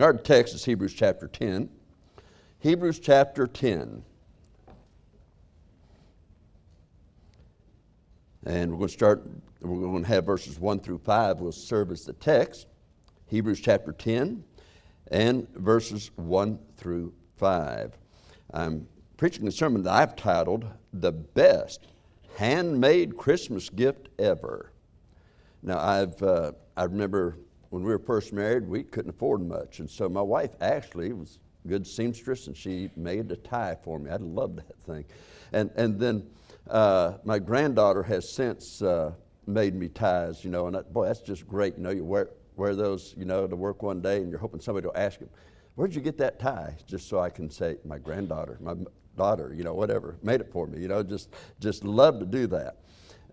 Our 0.00 0.12
text 0.12 0.54
is 0.54 0.64
Hebrews 0.64 0.94
chapter 0.94 1.26
10. 1.26 1.68
Hebrews 2.60 3.00
chapter 3.00 3.48
10. 3.48 4.04
And 8.46 8.70
we're 8.70 8.76
going 8.76 8.88
to 8.88 8.94
start, 8.94 9.26
we're 9.60 9.80
going 9.80 10.04
to 10.04 10.08
have 10.08 10.24
verses 10.24 10.60
1 10.60 10.80
through 10.80 10.98
5 10.98 11.40
will 11.40 11.50
serve 11.50 11.90
as 11.90 12.04
the 12.04 12.12
text. 12.12 12.68
Hebrews 13.26 13.58
chapter 13.58 13.90
10 13.90 14.44
and 15.10 15.48
verses 15.56 16.12
1 16.14 16.58
through 16.76 17.12
5. 17.36 17.98
I'm 18.54 18.86
preaching 19.16 19.48
a 19.48 19.50
sermon 19.50 19.82
that 19.82 19.92
I've 19.94 20.14
titled 20.14 20.64
The 20.92 21.10
Best 21.10 21.88
Handmade 22.36 23.16
Christmas 23.16 23.68
Gift 23.68 24.10
Ever. 24.20 24.70
Now, 25.60 25.80
I've, 25.80 26.22
uh, 26.22 26.52
I 26.76 26.84
remember 26.84 27.36
when 27.70 27.82
we 27.82 27.90
were 27.90 27.98
first 27.98 28.32
married, 28.32 28.66
we 28.66 28.82
couldn't 28.82 29.10
afford 29.10 29.46
much. 29.46 29.80
And 29.80 29.88
so 29.88 30.08
my 30.08 30.22
wife 30.22 30.50
actually 30.60 31.12
was 31.12 31.38
a 31.64 31.68
good 31.68 31.86
seamstress 31.86 32.46
and 32.46 32.56
she 32.56 32.90
made 32.96 33.30
a 33.30 33.36
tie 33.36 33.76
for 33.82 33.98
me. 33.98 34.10
I 34.10 34.16
love 34.16 34.56
that 34.56 34.80
thing. 34.82 35.04
And, 35.52 35.70
and 35.76 35.98
then 35.98 36.26
uh, 36.70 37.14
my 37.24 37.38
granddaughter 37.38 38.02
has 38.02 38.30
since 38.30 38.82
uh, 38.82 39.12
made 39.46 39.74
me 39.74 39.88
ties, 39.88 40.44
you 40.44 40.50
know, 40.50 40.66
and 40.66 40.76
that, 40.76 40.92
boy, 40.92 41.06
that's 41.06 41.20
just 41.20 41.46
great. 41.46 41.76
You 41.76 41.82
know, 41.82 41.90
you 41.90 42.04
wear, 42.04 42.30
wear 42.56 42.74
those, 42.74 43.14
you 43.16 43.24
know, 43.24 43.46
to 43.46 43.56
work 43.56 43.82
one 43.82 44.00
day 44.00 44.18
and 44.18 44.30
you're 44.30 44.40
hoping 44.40 44.60
somebody 44.60 44.86
will 44.86 44.96
ask 44.96 45.20
you, 45.20 45.28
where'd 45.74 45.94
you 45.94 46.00
get 46.00 46.18
that 46.18 46.38
tie? 46.38 46.74
Just 46.86 47.08
so 47.08 47.20
I 47.20 47.30
can 47.30 47.50
say, 47.50 47.76
my 47.84 47.98
granddaughter, 47.98 48.58
my 48.60 48.74
daughter, 49.16 49.52
you 49.54 49.64
know, 49.64 49.74
whatever, 49.74 50.16
made 50.22 50.40
it 50.40 50.50
for 50.50 50.66
me, 50.66 50.80
you 50.80 50.88
know, 50.88 51.02
just, 51.02 51.30
just 51.60 51.84
love 51.84 52.18
to 52.18 52.26
do 52.26 52.46
that. 52.46 52.78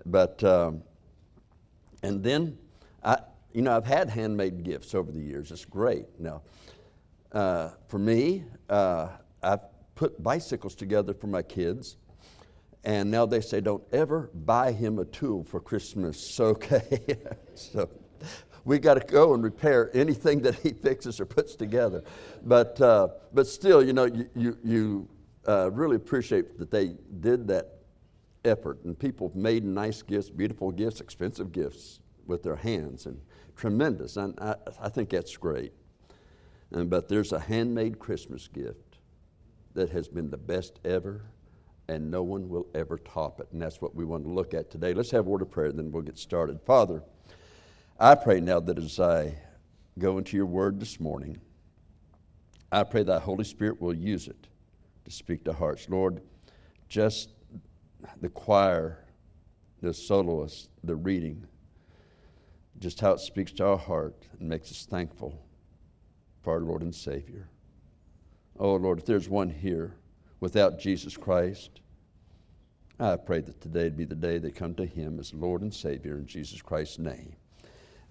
But, 0.05 0.43
um, 0.43 0.84
and 2.04 2.23
then 2.23 2.57
I, 3.04 3.17
you 3.55 3.61
know, 3.61 3.73
I've 3.73 3.85
had 3.85 4.09
handmade 4.09 4.65
gifts 4.65 4.93
over 4.93 5.13
the 5.13 5.21
years. 5.21 5.49
It's 5.49 5.63
great. 5.63 6.07
Now, 6.20 6.41
uh, 7.31 7.70
for 7.87 7.97
me, 7.97 8.43
uh, 8.70 9.07
I've 9.41 9.62
put 9.95 10.21
bicycles 10.21 10.75
together 10.75 11.13
for 11.13 11.27
my 11.27 11.41
kids, 11.41 11.95
and 12.84 13.09
now 13.09 13.25
they 13.25 13.39
say, 13.39 13.62
don't 13.62 13.84
ever 13.93 14.29
buy 14.34 14.73
him 14.73 14.99
a 14.99 15.05
tool 15.05 15.45
for 15.45 15.62
Christmas, 15.62 16.37
okay? 16.39 16.99
so 17.53 17.89
we 18.65 18.77
got 18.77 18.95
to 18.95 19.07
go 19.07 19.34
and 19.34 19.41
repair 19.41 19.90
anything 19.95 20.41
that 20.41 20.55
he 20.55 20.73
fixes 20.84 21.21
or 21.21 21.25
puts 21.25 21.55
together. 21.55 22.03
But, 22.43 22.81
uh, 22.81 23.07
but 23.34 23.47
still, 23.47 23.81
you 23.81 23.93
know, 23.93 24.03
you, 24.03 24.29
you, 24.35 24.57
you 24.65 25.07
uh, 25.47 25.71
really 25.71 25.95
appreciate 25.95 26.59
that 26.59 26.71
they 26.71 26.97
did 27.21 27.47
that 27.47 27.77
effort, 28.43 28.84
and 28.84 28.99
people 28.99 29.31
made 29.34 29.63
nice 29.63 30.01
gifts, 30.01 30.29
beautiful 30.29 30.71
gifts, 30.71 30.99
expensive 30.99 31.53
gifts 31.53 32.01
with 32.25 32.43
their 32.43 32.57
hands. 32.57 33.05
And 33.05 33.21
tremendous. 33.55 34.17
And 34.17 34.39
I, 34.39 34.55
I 34.81 34.89
think 34.89 35.09
that's 35.09 35.35
great. 35.37 35.73
And, 36.71 36.89
but 36.89 37.07
there's 37.07 37.31
a 37.31 37.39
handmade 37.39 37.99
Christmas 37.99 38.47
gift 38.47 38.97
that 39.73 39.89
has 39.89 40.07
been 40.07 40.29
the 40.29 40.37
best 40.37 40.79
ever, 40.85 41.21
and 41.87 42.09
no 42.09 42.23
one 42.23 42.49
will 42.49 42.67
ever 42.73 42.97
top 42.97 43.39
it. 43.39 43.47
And 43.51 43.62
that's 43.62 43.81
what 43.81 43.95
we 43.95 44.05
want 44.05 44.23
to 44.23 44.29
look 44.29 44.53
at 44.53 44.71
today. 44.71 44.93
Let's 44.93 45.12
have 45.12 45.27
a 45.27 45.29
word 45.29 45.41
of 45.41 45.51
prayer, 45.51 45.71
then 45.71 45.91
we'll 45.91 46.03
get 46.03 46.17
started. 46.17 46.62
Father, 46.62 47.03
I 47.99 48.15
pray 48.15 48.39
now 48.39 48.59
that 48.62 48.77
as 48.77 48.99
I 48.99 49.35
go 49.99 50.17
into 50.17 50.35
your 50.35 50.45
word 50.45 50.79
this 50.79 50.99
morning, 50.99 51.40
I 52.71 52.84
pray 52.84 53.03
that 53.03 53.21
Holy 53.21 53.45
Spirit 53.45 53.79
will 53.79 53.93
use 53.93 54.27
it 54.27 54.47
to 55.05 55.12
speak 55.12 55.45
to 55.45 55.53
hearts. 55.53 55.87
Lord, 55.87 56.21
just 56.90 57.29
the 58.21 58.29
choir, 58.29 59.05
the 59.81 59.93
soloist, 59.93 60.69
the 60.84 60.95
reading, 60.95 61.47
just 62.79 62.99
how 62.99 63.13
it 63.13 63.20
speaks 63.20 63.51
to 63.54 63.65
our 63.65 63.77
heart 63.77 64.28
and 64.40 64.50
makes 64.50 64.72
us 64.72 64.85
thankful 64.85 65.40
for 66.41 66.53
our 66.53 66.59
Lord 66.59 66.81
and 66.81 66.94
Savior. 66.94 67.47
Oh, 68.59 68.75
Lord, 68.75 69.00
if 69.00 69.06
there's 69.06 69.29
one 69.29 69.50
here 69.50 69.96
without 70.40 70.80
Jesus 70.80 71.18
Christ, 71.18 71.81
I 73.00 73.18
pray 73.18 73.41
that 73.41 73.59
today 73.59 73.90
be 73.90 74.06
the 74.06 74.16
day 74.16 74.38
they 74.38 74.52
come 74.52 74.74
to 74.75 74.86
Him 74.86 75.19
as 75.19 75.34
Lord 75.34 75.62
and 75.62 75.74
Savior 75.74 76.18
in 76.18 76.25
Jesus 76.25 76.62
Christ's 76.62 77.00
name. 77.00 77.36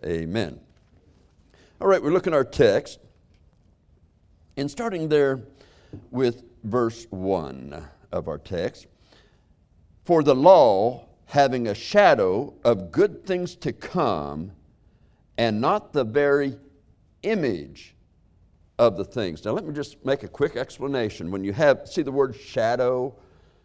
Amen. 0.04 0.60
All 1.80 1.88
right, 1.88 2.02
we're 2.02 2.12
looking 2.12 2.32
at 2.32 2.36
our 2.36 2.44
text 2.44 2.98
and 4.56 4.70
starting 4.70 5.08
there 5.08 5.40
with 6.10 6.44
verse 6.62 7.06
1 7.10 7.84
of 8.12 8.28
our 8.28 8.38
text. 8.38 8.86
For 10.04 10.22
the 10.22 10.34
law 10.34 11.06
having 11.34 11.66
a 11.66 11.74
shadow 11.74 12.54
of 12.62 12.92
good 12.92 13.26
things 13.26 13.56
to 13.56 13.72
come 13.72 14.52
and 15.36 15.60
not 15.60 15.92
the 15.92 16.04
very 16.04 16.56
image 17.24 17.96
of 18.78 18.96
the 18.96 19.04
things. 19.04 19.44
Now, 19.44 19.50
let 19.50 19.66
me 19.66 19.74
just 19.74 20.04
make 20.04 20.22
a 20.22 20.28
quick 20.28 20.54
explanation. 20.54 21.32
When 21.32 21.42
you 21.42 21.52
have, 21.52 21.88
see 21.88 22.02
the 22.02 22.12
word 22.12 22.36
shadow, 22.36 23.16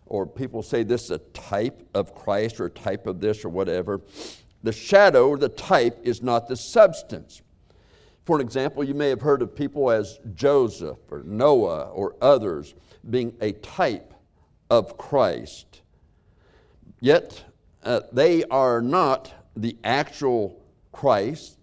or 0.07 0.25
people 0.25 0.63
say 0.63 0.81
this 0.81 1.03
is 1.03 1.11
a 1.11 1.19
type 1.19 1.87
of 1.93 2.15
Christ 2.15 2.59
or 2.59 2.65
a 2.65 2.71
type 2.71 3.05
of 3.05 3.19
this 3.19 3.45
or 3.45 3.49
whatever, 3.49 4.01
the 4.63 4.73
shadow 4.73 5.29
or 5.29 5.37
the 5.37 5.49
type 5.49 5.99
is 6.01 6.23
not 6.23 6.47
the 6.47 6.57
substance. 6.57 7.43
For 8.25 8.37
an 8.37 8.41
example, 8.41 8.83
you 8.83 8.95
may 8.95 9.09
have 9.09 9.21
heard 9.21 9.43
of 9.43 9.55
people 9.55 9.91
as 9.91 10.19
Joseph 10.33 10.97
or 11.11 11.21
Noah 11.21 11.91
or 11.91 12.15
others 12.19 12.73
being 13.07 13.35
a 13.41 13.51
type 13.51 14.15
of 14.71 14.97
Christ. 14.97 15.83
Yet, 16.99 17.43
uh, 17.83 18.01
they 18.11 18.43
are 18.45 18.81
not 18.81 19.33
the 19.55 19.77
actual 19.83 20.61
Christ. 20.91 21.57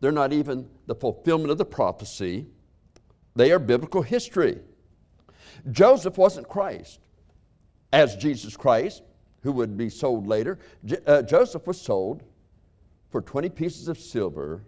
They're 0.00 0.12
not 0.12 0.32
even 0.32 0.68
the 0.86 0.94
fulfillment 0.94 1.50
of 1.50 1.58
the 1.58 1.64
prophecy. 1.64 2.46
They 3.36 3.52
are 3.52 3.58
biblical 3.58 4.02
history. 4.02 4.60
Joseph 5.70 6.16
wasn't 6.16 6.48
Christ 6.48 7.00
as 7.92 8.16
Jesus 8.16 8.56
Christ, 8.56 9.02
who 9.42 9.52
would 9.52 9.76
be 9.76 9.90
sold 9.90 10.26
later. 10.26 10.58
J- 10.84 10.98
uh, 11.06 11.22
Joseph 11.22 11.66
was 11.66 11.80
sold 11.80 12.22
for 13.10 13.20
20 13.20 13.48
pieces 13.50 13.88
of 13.88 13.98
silver 13.98 14.62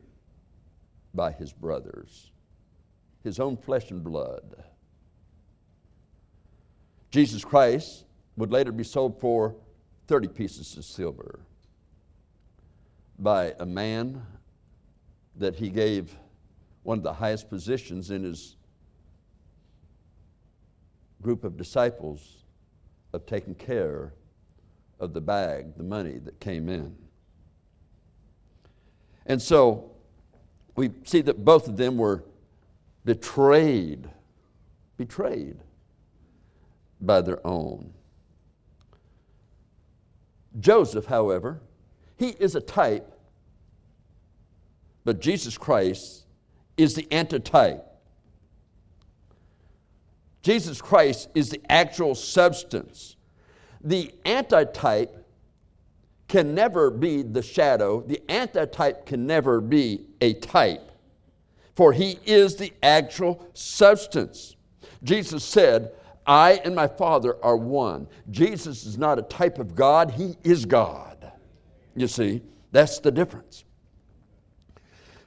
by 1.14 1.32
his 1.32 1.52
brothers, 1.52 2.30
his 3.22 3.38
own 3.38 3.56
flesh 3.56 3.90
and 3.90 4.02
blood. 4.02 4.64
Jesus 7.10 7.44
Christ 7.44 8.04
would 8.36 8.50
later 8.50 8.72
be 8.72 8.84
sold 8.84 9.20
for 9.20 9.54
30 10.06 10.28
pieces 10.28 10.76
of 10.76 10.84
silver 10.84 11.40
by 13.18 13.54
a 13.60 13.66
man 13.66 14.22
that 15.36 15.54
he 15.54 15.68
gave 15.68 16.16
one 16.82 16.98
of 16.98 17.04
the 17.04 17.12
highest 17.12 17.48
positions 17.48 18.10
in 18.10 18.24
his 18.24 18.56
group 21.22 21.44
of 21.44 21.56
disciples 21.56 22.44
of 23.12 23.24
taking 23.26 23.54
care 23.54 24.12
of 24.98 25.12
the 25.12 25.20
bag, 25.20 25.76
the 25.76 25.82
money 25.82 26.18
that 26.18 26.38
came 26.40 26.68
in. 26.68 26.96
And 29.26 29.40
so 29.40 29.92
we 30.74 30.90
see 31.04 31.20
that 31.22 31.44
both 31.44 31.68
of 31.68 31.76
them 31.76 31.96
were 31.96 32.24
betrayed, 33.04 34.08
betrayed 34.96 35.58
by 37.00 37.20
their 37.20 37.44
own. 37.46 37.92
Joseph, 40.60 41.06
however, 41.06 41.60
he 42.16 42.30
is 42.30 42.54
a 42.54 42.60
type, 42.60 43.12
but 45.04 45.20
Jesus 45.20 45.58
Christ 45.58 46.26
is 46.76 46.94
the 46.94 47.06
antitype. 47.10 47.84
Jesus 50.42 50.80
Christ 50.80 51.28
is 51.34 51.50
the 51.50 51.60
actual 51.68 52.14
substance. 52.14 53.16
The 53.82 54.12
antitype 54.24 55.24
can 56.28 56.54
never 56.54 56.90
be 56.90 57.22
the 57.22 57.42
shadow, 57.42 58.00
the 58.00 58.22
antitype 58.28 59.06
can 59.06 59.26
never 59.26 59.60
be 59.60 60.06
a 60.20 60.34
type, 60.34 60.90
for 61.74 61.92
he 61.92 62.18
is 62.24 62.56
the 62.56 62.72
actual 62.82 63.46
substance. 63.54 64.56
Jesus 65.02 65.44
said, 65.44 65.92
I 66.26 66.60
and 66.64 66.74
my 66.74 66.86
Father 66.86 67.36
are 67.44 67.56
one. 67.56 68.06
Jesus 68.30 68.86
is 68.86 68.96
not 68.96 69.18
a 69.18 69.22
type 69.22 69.58
of 69.58 69.74
God, 69.74 70.10
He 70.10 70.36
is 70.44 70.64
God. 70.64 71.32
You 71.96 72.06
see, 72.06 72.42
that's 72.70 73.00
the 73.00 73.10
difference. 73.10 73.64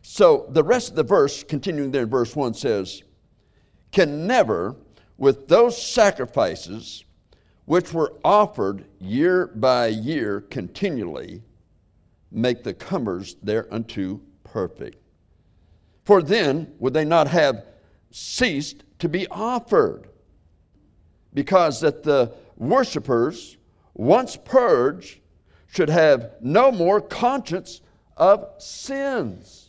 So 0.01 0.47
the 0.49 0.63
rest 0.63 0.89
of 0.89 0.95
the 0.95 1.03
verse, 1.03 1.43
continuing 1.43 1.91
there 1.91 2.03
in 2.03 2.09
verse 2.09 2.35
1, 2.35 2.53
says, 2.53 3.03
Can 3.91 4.27
never, 4.27 4.75
with 5.17 5.47
those 5.47 5.81
sacrifices 5.81 7.03
which 7.65 7.91
were 7.91 8.13
offered 8.23 8.85
year 8.99 9.47
by 9.47 9.87
year 9.87 10.41
continually, 10.41 11.41
make 12.31 12.63
the 12.63 12.73
comers 12.73 13.35
thereunto 13.41 14.21
perfect. 14.43 14.97
For 16.03 16.21
then 16.21 16.73
would 16.79 16.93
they 16.93 17.05
not 17.05 17.27
have 17.27 17.65
ceased 18.11 18.83
to 18.99 19.09
be 19.09 19.27
offered 19.27 20.07
because 21.35 21.81
that 21.81 22.01
the 22.01 22.33
worshipers, 22.57 23.57
once 23.93 24.35
purged, 24.35 25.19
should 25.67 25.89
have 25.89 26.31
no 26.41 26.71
more 26.71 26.99
conscience 26.99 27.81
of 28.17 28.49
sins. 28.57 29.65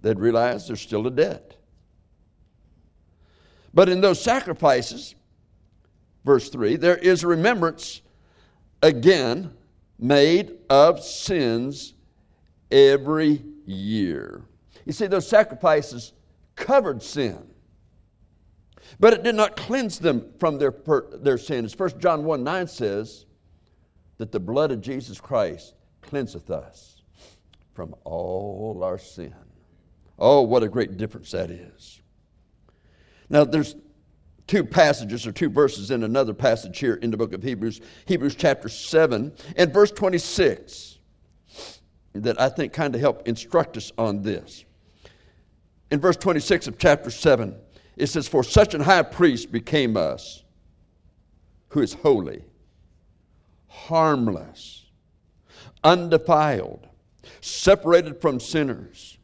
they'd 0.00 0.18
realize 0.18 0.66
there's 0.66 0.80
still 0.80 1.06
a 1.06 1.10
debt. 1.10 1.56
But 3.74 3.88
in 3.88 4.00
those 4.00 4.20
sacrifices, 4.20 5.14
verse 6.24 6.48
3, 6.48 6.76
there 6.76 6.96
is 6.96 7.24
remembrance 7.24 8.02
again 8.82 9.52
made 9.98 10.56
of 10.70 11.02
sins 11.02 11.94
every 12.70 13.44
year. 13.66 14.42
You 14.84 14.92
see, 14.92 15.06
those 15.06 15.28
sacrifices 15.28 16.12
covered 16.56 17.02
sin, 17.02 17.38
but 18.98 19.12
it 19.12 19.22
did 19.22 19.34
not 19.34 19.56
cleanse 19.56 19.98
them 19.98 20.32
from 20.38 20.58
their, 20.58 20.74
their 21.12 21.38
sins. 21.38 21.78
1 21.78 22.00
John 22.00 22.24
1 22.24 22.44
9 22.44 22.66
says 22.66 23.26
that 24.18 24.32
the 24.32 24.40
blood 24.40 24.70
of 24.72 24.80
Jesus 24.80 25.20
Christ 25.20 25.74
cleanseth 26.02 26.50
us 26.50 27.02
from 27.74 27.94
all 28.04 28.80
our 28.82 28.98
sin. 28.98 29.34
Oh, 30.18 30.42
what 30.42 30.62
a 30.62 30.68
great 30.68 30.96
difference 30.96 31.30
that 31.30 31.50
is. 31.50 32.02
Now, 33.30 33.44
there's 33.44 33.76
two 34.48 34.64
passages 34.64 35.26
or 35.26 35.32
two 35.32 35.50
verses 35.50 35.90
in 35.90 36.02
another 36.02 36.34
passage 36.34 36.78
here 36.78 36.94
in 36.94 37.10
the 37.10 37.16
book 37.16 37.32
of 37.32 37.42
Hebrews, 37.42 37.80
Hebrews 38.06 38.34
chapter 38.34 38.68
7 38.68 39.32
and 39.56 39.72
verse 39.72 39.92
26, 39.92 40.98
that 42.14 42.40
I 42.40 42.48
think 42.48 42.72
kind 42.72 42.94
of 42.94 43.00
help 43.00 43.28
instruct 43.28 43.76
us 43.76 43.92
on 43.96 44.22
this. 44.22 44.64
In 45.90 46.00
verse 46.00 46.16
26 46.16 46.66
of 46.66 46.78
chapter 46.78 47.10
7, 47.10 47.54
it 47.98 48.06
says, 48.06 48.28
For 48.28 48.44
such 48.44 48.74
an 48.74 48.80
high 48.80 49.02
priest 49.02 49.50
became 49.50 49.96
us, 49.96 50.44
who 51.70 51.80
is 51.80 51.94
holy, 51.94 52.44
harmless, 53.66 54.86
undefiled, 55.82 56.86
separated 57.40 58.20
from 58.20 58.38
sinners, 58.40 59.18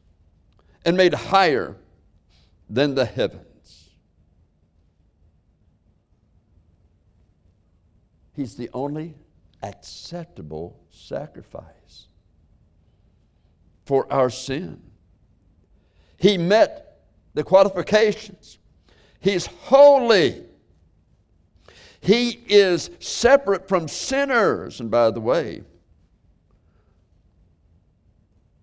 and 0.84 0.96
made 0.96 1.14
higher 1.14 1.76
than 2.68 2.94
the 2.94 3.04
heavens. 3.04 3.90
He's 8.34 8.56
the 8.56 8.68
only 8.74 9.14
acceptable 9.62 10.80
sacrifice 10.90 12.08
for 13.86 14.12
our 14.12 14.28
sin. 14.28 14.82
He 16.16 16.36
met 16.36 17.02
the 17.34 17.44
qualifications. 17.44 18.58
He's 19.24 19.46
holy. 19.46 20.44
He 22.02 22.42
is 22.46 22.90
separate 22.98 23.66
from 23.66 23.88
sinners. 23.88 24.80
And 24.80 24.90
by 24.90 25.10
the 25.10 25.20
way, 25.20 25.62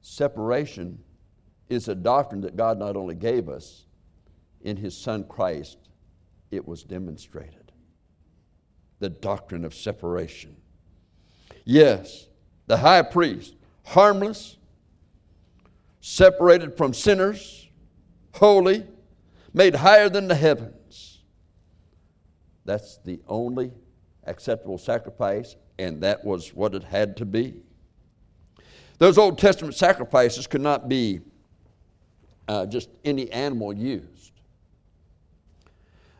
separation 0.03 0.99
is 1.67 1.87
a 1.87 1.95
doctrine 1.95 2.41
that 2.41 2.55
God 2.55 2.77
not 2.77 2.95
only 2.95 3.15
gave 3.15 3.49
us 3.49 3.87
in 4.61 4.77
His 4.77 4.95
Son 4.95 5.23
Christ, 5.23 5.79
it 6.51 6.67
was 6.67 6.83
demonstrated 6.83 7.71
the 8.99 9.09
doctrine 9.09 9.65
of 9.65 9.73
separation. 9.73 10.55
Yes, 11.65 12.27
the 12.67 12.77
high 12.77 13.01
priest, 13.01 13.55
harmless, 13.83 14.57
separated 16.01 16.77
from 16.77 16.93
sinners, 16.93 17.67
holy, 18.35 18.85
made 19.53 19.75
higher 19.75 20.09
than 20.09 20.27
the 20.27 20.36
heavens. 20.36 21.19
That's 22.65 22.98
the 22.98 23.19
only 23.27 23.71
acceptable 24.25 24.77
sacrifice, 24.77 25.56
and 25.80 26.01
that 26.03 26.24
was 26.24 26.53
what 26.53 26.75
it 26.75 26.83
had 26.83 27.18
to 27.18 27.25
be. 27.25 27.62
Those 28.98 29.18
Old 29.18 29.39
Testament 29.39 29.75
sacrifices 29.75 30.45
could 30.45 30.62
not 30.62 30.88
be 30.88 31.21
uh, 32.48 32.65
just 32.68 32.89
any 33.03 33.31
animal 33.31 33.74
used. 33.74 34.31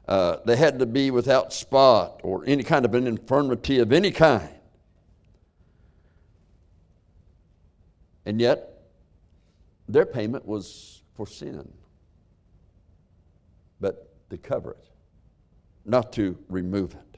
Uh, 0.07 0.38
they 0.45 0.56
had 0.56 0.80
to 0.80 0.86
be 0.86 1.12
without 1.12 1.54
spot 1.54 2.19
or 2.24 2.44
any 2.48 2.63
kind 2.63 2.86
of 2.86 2.94
an 2.95 3.06
infirmity 3.06 3.80
of 3.80 3.92
any 3.92 4.12
kind. 4.12 4.50
And 8.25 8.42
yet, 8.42 8.81
their 9.88 10.06
payment 10.06 10.45
was 10.45 11.01
for 11.16 11.28
sin, 11.28 11.72
to 14.31 14.38
cover 14.38 14.72
it, 14.72 14.89
not 15.86 16.12
to 16.13 16.38
remove 16.50 16.94
it, 16.94 17.18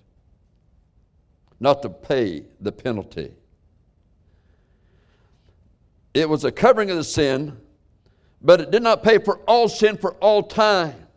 not 1.59 1.81
to 1.83 1.89
pay 1.89 2.43
the 2.59 2.71
penalty. 2.71 3.31
It 6.13 6.27
was 6.27 6.43
a 6.43 6.51
covering 6.51 6.89
of 6.89 6.97
the 6.97 7.03
sin, 7.03 7.57
but 8.41 8.59
it 8.59 8.71
did 8.71 8.83
not 8.83 9.03
pay 9.03 9.19
for 9.19 9.37
all 9.47 9.69
sin 9.69 9.97
for 9.97 10.15
all 10.15 10.43
time. 10.43 11.07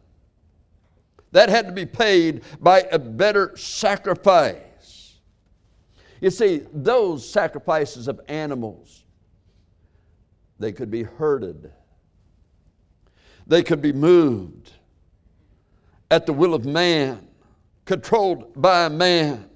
That 1.33 1.49
had 1.49 1.67
to 1.67 1.73
be 1.73 1.87
paid 1.87 2.43
by 2.61 2.81
a 2.93 2.99
better 2.99 3.57
sacrifice. 3.57 5.15
You 6.21 6.31
see, 6.31 6.63
those 6.73 7.29
sacrifices 7.29 8.07
of 8.07 8.21
animals, 8.29 9.05
they 10.59 10.73
could 10.73 10.91
be 10.91 11.03
herded, 11.03 11.73
they 13.47 13.63
could 13.63 13.81
be 13.81 13.93
moved 13.93 14.73
at 16.11 16.27
the 16.27 16.33
will 16.33 16.55
of 16.55 16.65
man, 16.65 17.27
controlled 17.85 18.61
by 18.61 18.89
man. 18.89 19.49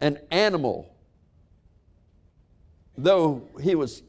An 0.00 0.18
animal, 0.30 0.94
though 2.96 3.42
he 3.60 3.74
was 3.74 4.02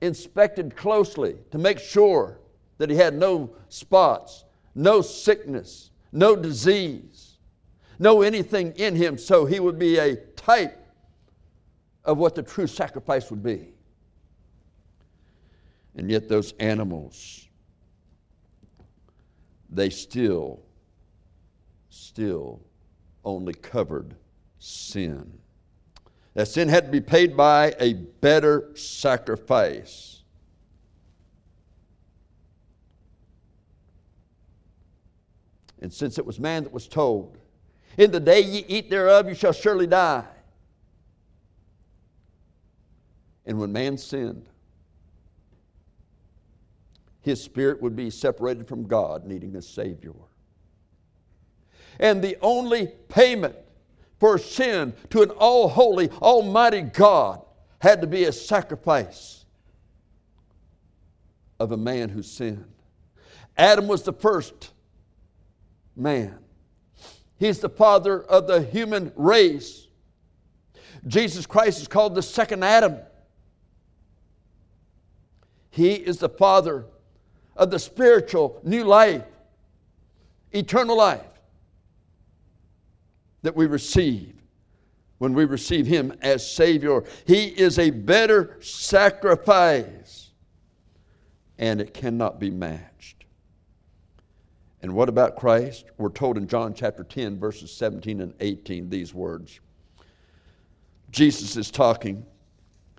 inspected 0.00 0.76
closely 0.76 1.36
to 1.50 1.58
make 1.58 1.78
sure 1.78 2.38
that 2.78 2.90
he 2.90 2.96
had 2.96 3.14
no 3.14 3.50
spots, 3.68 4.44
no 4.74 5.00
sickness, 5.00 5.90
no 6.12 6.36
disease, 6.36 7.38
no 7.98 8.22
anything 8.22 8.72
in 8.76 8.94
him, 8.94 9.16
so 9.16 9.46
he 9.46 9.60
would 9.60 9.78
be 9.78 9.98
a 9.98 10.16
type 10.16 10.86
of 12.04 12.18
what 12.18 12.34
the 12.34 12.42
true 12.42 12.66
sacrifice 12.66 13.30
would 13.30 13.42
be. 13.42 13.72
And 15.96 16.10
yet, 16.10 16.28
those 16.28 16.52
animals, 16.60 17.45
they 19.70 19.90
still, 19.90 20.60
still 21.90 22.60
only 23.24 23.54
covered 23.54 24.14
sin. 24.58 25.38
That 26.34 26.48
sin 26.48 26.68
had 26.68 26.86
to 26.86 26.90
be 26.90 27.00
paid 27.00 27.36
by 27.36 27.74
a 27.80 27.94
better 27.94 28.70
sacrifice. 28.74 30.22
And 35.80 35.92
since 35.92 36.18
it 36.18 36.26
was 36.26 36.38
man 36.38 36.64
that 36.64 36.72
was 36.72 36.88
told, 36.88 37.38
In 37.96 38.10
the 38.10 38.20
day 38.20 38.40
ye 38.40 38.64
eat 38.68 38.90
thereof, 38.90 39.28
you 39.28 39.34
shall 39.34 39.52
surely 39.52 39.86
die. 39.86 40.24
And 43.44 43.58
when 43.58 43.72
man 43.72 43.96
sinned, 43.96 44.48
his 47.26 47.42
spirit 47.42 47.82
would 47.82 47.96
be 47.96 48.08
separated 48.08 48.68
from 48.68 48.86
God, 48.86 49.26
needing 49.26 49.56
a 49.56 49.60
Savior. 49.60 50.12
And 51.98 52.22
the 52.22 52.36
only 52.40 52.86
payment 53.08 53.56
for 54.20 54.38
sin 54.38 54.92
to 55.10 55.22
an 55.22 55.30
all 55.30 55.68
holy, 55.68 56.08
almighty 56.22 56.82
God 56.82 57.42
had 57.80 58.00
to 58.02 58.06
be 58.06 58.22
a 58.24 58.32
sacrifice 58.32 59.44
of 61.58 61.72
a 61.72 61.76
man 61.76 62.10
who 62.10 62.22
sinned. 62.22 62.64
Adam 63.56 63.88
was 63.88 64.04
the 64.04 64.12
first 64.12 64.70
man. 65.96 66.38
He's 67.40 67.58
the 67.58 67.68
father 67.68 68.22
of 68.22 68.46
the 68.46 68.62
human 68.62 69.10
race. 69.16 69.88
Jesus 71.08 71.44
Christ 71.44 71.80
is 71.80 71.88
called 71.88 72.14
the 72.14 72.22
second 72.22 72.62
Adam. 72.62 72.98
He 75.70 75.94
is 75.94 76.18
the 76.18 76.28
father 76.28 76.86
of 77.56 77.70
the 77.70 77.78
spiritual 77.78 78.60
new 78.62 78.84
life, 78.84 79.24
eternal 80.52 80.96
life 80.96 81.22
that 83.42 83.56
we 83.56 83.66
receive 83.66 84.34
when 85.18 85.32
we 85.32 85.44
receive 85.44 85.86
Him 85.86 86.12
as 86.20 86.48
Savior. 86.48 87.04
He 87.26 87.46
is 87.46 87.78
a 87.78 87.90
better 87.90 88.56
sacrifice, 88.60 90.30
and 91.58 91.80
it 91.80 91.94
cannot 91.94 92.38
be 92.38 92.50
matched. 92.50 93.24
And 94.82 94.92
what 94.92 95.08
about 95.08 95.36
Christ? 95.36 95.86
We're 95.96 96.10
told 96.10 96.36
in 96.36 96.46
John 96.46 96.74
chapter 96.74 97.02
10, 97.02 97.38
verses 97.38 97.72
17 97.72 98.20
and 98.20 98.34
18, 98.40 98.90
these 98.90 99.14
words. 99.14 99.60
Jesus 101.10 101.56
is 101.56 101.70
talking, 101.70 102.24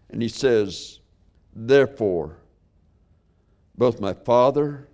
and 0.10 0.22
he 0.22 0.28
says, 0.28 1.00
Therefore, 1.54 2.38
both 3.77 4.00
my 4.00 4.13
Father, 4.13 4.88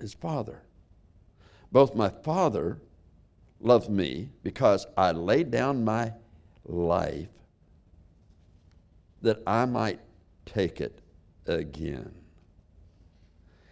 his 0.00 0.14
Father, 0.14 0.62
both 1.72 1.94
my 1.94 2.08
Father 2.08 2.80
loved 3.60 3.88
me 3.90 4.30
because 4.42 4.86
I 4.96 5.12
laid 5.12 5.50
down 5.50 5.84
my 5.84 6.12
life 6.64 7.28
that 9.22 9.42
I 9.46 9.64
might 9.64 10.00
take 10.44 10.80
it 10.80 11.00
again. 11.46 12.14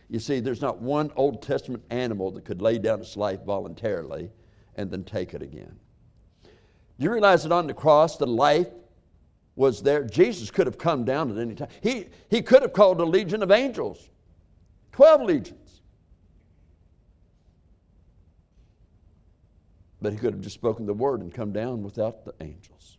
You 0.09 0.19
see, 0.19 0.41
there's 0.41 0.61
not 0.61 0.81
one 0.81 1.11
Old 1.17 1.43
Testament 1.43 1.85
animal 1.91 2.31
that 2.33 2.45
could 2.45 2.61
lay 2.61 2.79
down 2.79 3.01
its 3.01 3.17
life 3.17 3.43
voluntarily 3.45 4.31
and 4.77 4.91
then 4.91 5.05
take 5.05 5.35
it 5.35 5.43
again. 5.43 5.79
Do 6.45 7.05
you 7.05 7.11
realize 7.11 7.43
that 7.45 7.53
on 7.53 7.67
the 7.67 7.75
cross, 7.75 8.17
the 8.17 8.27
life 8.27 8.69
was 9.55 9.83
there? 9.83 10.05
Jesus 10.05 10.51
could 10.51 10.67
have 10.67 10.79
come 10.79 11.05
down 11.05 11.31
at 11.31 11.39
any 11.39 11.55
time. 11.55 11.69
He, 11.83 12.07
he 12.31 12.43
could 12.43 12.63
have 12.63 12.73
called 12.73 13.01
a 13.01 13.05
legion 13.05 13.43
of 13.43 13.51
angels, 13.51 14.09
12 14.93 15.23
legions. 15.23 15.83
But 20.01 20.13
he 20.13 20.19
could 20.19 20.33
have 20.33 20.43
just 20.43 20.55
spoken 20.55 20.87
the 20.87 20.95
word 20.95 21.21
and 21.21 21.33
come 21.33 21.53
down 21.53 21.83
without 21.83 22.25
the 22.25 22.35
angels. 22.41 22.99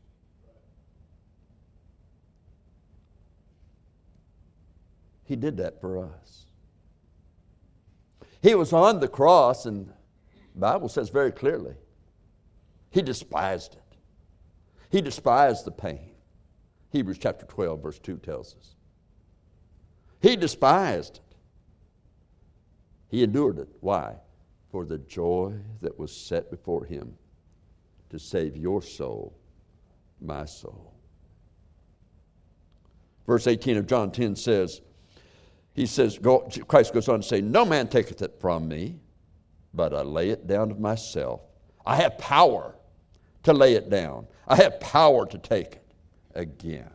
He 5.26 5.36
did 5.36 5.58
that 5.58 5.82
for 5.82 6.06
us. 6.06 6.46
He 8.42 8.56
was 8.56 8.74
on 8.74 9.00
the 9.00 9.08
cross, 9.08 9.66
and 9.66 9.88
the 10.54 10.60
Bible 10.60 10.90
says 10.90 11.10
very 11.10 11.32
clearly, 11.32 11.76
he 12.92 13.02
despised 13.02 13.74
it. 13.74 13.98
He 14.90 15.02
despised 15.02 15.66
the 15.66 15.72
pain. 15.72 16.13
Hebrews 16.94 17.18
chapter 17.18 17.48
12, 17.48 17.82
verse 17.82 17.98
2 17.98 18.18
tells 18.18 18.56
us. 18.56 18.76
He 20.22 20.36
despised 20.36 21.16
it. 21.16 21.36
He 23.10 23.24
endured 23.24 23.58
it. 23.58 23.68
Why? 23.80 24.14
For 24.72 24.86
the 24.86 25.00
joy 25.00 25.54
that 25.82 25.98
was 25.98 26.16
set 26.16 26.52
before 26.52 26.86
him 26.86 27.16
to 28.12 28.20
save 28.20 28.56
your 28.56 28.84
soul, 28.84 29.36
my 30.22 30.46
soul. 30.46 30.94
Verse 33.26 33.48
18 33.48 33.78
of 33.78 33.88
John 33.88 34.12
10 34.12 34.36
says, 34.36 34.82
he 35.74 35.88
says, 35.88 36.20
Christ 36.68 36.94
goes 36.94 37.10
on 37.10 37.22
to 37.22 37.28
say, 37.28 37.42
No 37.42 37.66
man 37.66 37.88
taketh 37.88 38.22
it 38.22 38.36
from 38.40 38.68
me, 38.68 39.00
but 39.74 39.96
I 39.96 40.02
lay 40.04 40.30
it 40.30 40.46
down 40.46 40.70
of 40.70 40.80
myself. 40.80 41.42
I 41.88 41.96
have 41.96 42.20
power 42.20 42.76
to 43.44 43.54
lay 43.54 43.74
it 43.74 43.90
down, 43.90 44.28
I 44.48 44.58
have 44.58 44.80
power 44.80 45.26
to 45.26 45.38
take 45.40 45.74
it 45.74 45.83
again. 46.36 46.92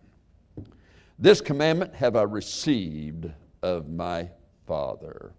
This 1.19 1.41
commandment 1.41 1.95
have 1.95 2.17
I 2.17 2.23
received 2.23 3.31
of 3.63 3.89
my 3.89 4.31
Father. 4.67 5.33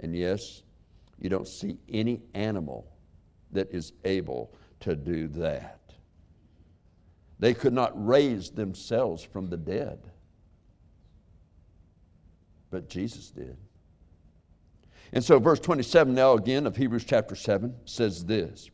And 0.00 0.14
yes, 0.14 0.62
you 1.18 1.30
don't 1.30 1.48
see 1.48 1.78
any 1.88 2.20
animal 2.34 2.86
that 3.52 3.70
is 3.72 3.92
able 4.04 4.52
to 4.80 4.94
do 4.94 5.28
that. 5.28 5.80
They 7.38 7.54
could 7.54 7.72
not 7.72 7.92
raise 7.94 8.50
themselves 8.50 9.22
from 9.22 9.48
the 9.48 9.56
dead 9.56 9.98
but 12.70 12.88
Jesus 12.88 13.30
did. 13.30 13.56
And 15.12 15.24
so, 15.24 15.38
verse 15.38 15.60
27 15.60 16.14
now 16.14 16.32
again 16.32 16.66
of 16.66 16.76
Hebrews 16.76 17.04
chapter 17.04 17.34
7 17.34 17.74
says 17.84 18.24
this 18.24 18.70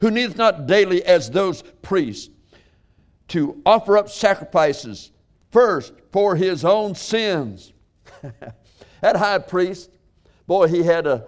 Who 0.00 0.10
needeth 0.10 0.36
not 0.36 0.66
daily 0.66 1.04
as 1.04 1.30
those 1.30 1.62
priests 1.82 2.30
to 3.32 3.60
offer 3.64 3.96
up 3.96 4.08
sacrifices 4.08 5.10
first 5.50 5.92
for 6.10 6.36
his 6.36 6.64
own 6.64 6.94
sins. 6.94 7.72
that 9.00 9.16
high 9.16 9.38
priest, 9.38 9.90
boy, 10.46 10.68
he 10.68 10.82
had 10.82 11.06
a, 11.06 11.24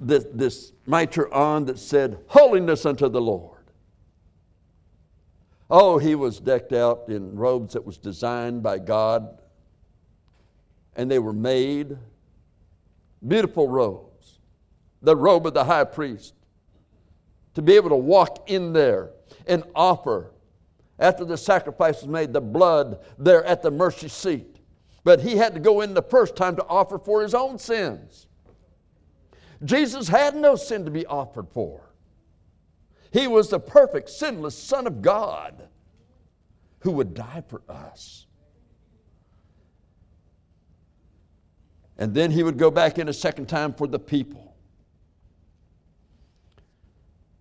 this, 0.00 0.26
this 0.32 0.72
mitre 0.86 1.32
on 1.32 1.64
that 1.66 1.78
said, 1.78 2.18
Holiness 2.26 2.84
unto 2.84 3.08
the 3.08 3.20
Lord. 3.20 3.50
Oh, 5.70 5.98
he 5.98 6.14
was 6.14 6.40
decked 6.40 6.72
out 6.72 7.04
in 7.08 7.36
robes 7.36 7.74
that 7.74 7.84
was 7.84 7.96
designed 7.96 8.62
by 8.62 8.78
God 8.78 9.38
and 10.96 11.10
they 11.10 11.18
were 11.18 11.32
made 11.32 11.96
beautiful 13.26 13.68
robes, 13.68 14.40
the 15.02 15.16
robe 15.16 15.46
of 15.46 15.54
the 15.54 15.64
high 15.64 15.84
priest, 15.84 16.34
to 17.54 17.62
be 17.62 17.74
able 17.74 17.90
to 17.90 17.96
walk 17.96 18.50
in 18.50 18.72
there 18.72 19.10
and 19.46 19.62
offer, 19.74 20.32
after 20.98 21.24
the 21.24 21.36
sacrifice 21.36 22.02
was 22.02 22.08
made, 22.08 22.32
the 22.32 22.40
blood 22.40 23.04
there 23.18 23.44
at 23.44 23.62
the 23.62 23.70
mercy 23.70 24.08
seat. 24.08 24.60
But 25.02 25.20
he 25.20 25.36
had 25.36 25.54
to 25.54 25.60
go 25.60 25.80
in 25.80 25.94
the 25.94 26.02
first 26.02 26.36
time 26.36 26.56
to 26.56 26.66
offer 26.66 26.98
for 26.98 27.22
his 27.22 27.34
own 27.34 27.58
sins. 27.58 28.26
Jesus 29.64 30.08
had 30.08 30.34
no 30.34 30.56
sin 30.56 30.84
to 30.84 30.90
be 30.90 31.06
offered 31.06 31.48
for. 31.50 31.80
He 33.12 33.28
was 33.28 33.50
the 33.50 33.60
perfect, 33.60 34.10
sinless 34.10 34.56
Son 34.56 34.86
of 34.86 35.02
God 35.02 35.68
who 36.80 36.92
would 36.92 37.14
die 37.14 37.42
for 37.48 37.62
us. 37.68 38.26
And 41.96 42.12
then 42.12 42.30
he 42.30 42.42
would 42.42 42.58
go 42.58 42.70
back 42.70 42.98
in 42.98 43.08
a 43.08 43.12
second 43.12 43.46
time 43.46 43.72
for 43.72 43.86
the 43.86 43.98
people. 43.98 44.56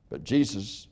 But 0.10 0.24
Jesus 0.24 0.88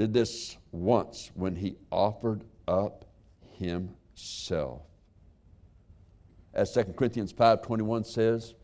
did 0.00 0.14
this 0.14 0.56
once 0.72 1.30
when 1.34 1.54
he 1.54 1.76
offered 1.90 2.42
up 2.66 3.04
himself. 3.58 4.80
As 6.54 6.72
2 6.72 6.84
Corinthians 6.96 7.34
5:21 7.34 8.06
says, 8.06 8.54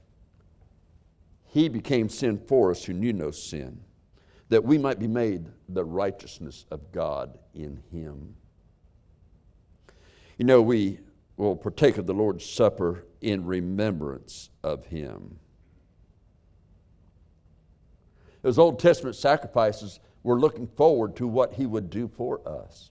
he 1.44 1.68
became 1.68 2.08
sin 2.08 2.38
for 2.38 2.70
us 2.70 2.84
who 2.84 2.94
knew 2.94 3.12
no 3.12 3.30
sin, 3.30 3.82
that 4.48 4.64
we 4.64 4.78
might 4.78 4.98
be 4.98 5.06
made 5.06 5.44
the 5.68 5.84
righteousness 5.84 6.64
of 6.70 6.90
God 6.90 7.38
in 7.52 7.82
him. 7.92 8.34
You 10.38 10.46
know, 10.46 10.62
we 10.62 11.00
will 11.36 11.54
partake 11.54 11.98
of 11.98 12.06
the 12.06 12.14
Lord's 12.14 12.46
Supper 12.46 13.04
in 13.20 13.44
remembrance 13.44 14.48
of 14.62 14.86
him. 14.86 15.38
Those 18.40 18.58
Old 18.58 18.78
Testament 18.78 19.16
sacrifices 19.16 20.00
were 20.26 20.38
looking 20.40 20.66
forward 20.66 21.14
to 21.16 21.26
what 21.26 21.52
he 21.52 21.66
would 21.66 21.88
do 21.88 22.08
for 22.08 22.40
us. 22.46 22.90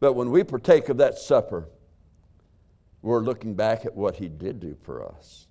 But 0.00 0.14
when 0.14 0.30
we 0.30 0.42
partake 0.42 0.88
of 0.88 0.96
that 0.96 1.18
supper, 1.18 1.68
we're 3.00 3.20
looking 3.20 3.54
back 3.54 3.86
at 3.86 3.94
what 3.94 4.16
he 4.16 4.28
did 4.28 4.58
do 4.58 4.76
for 4.82 5.06
us. 5.06 5.46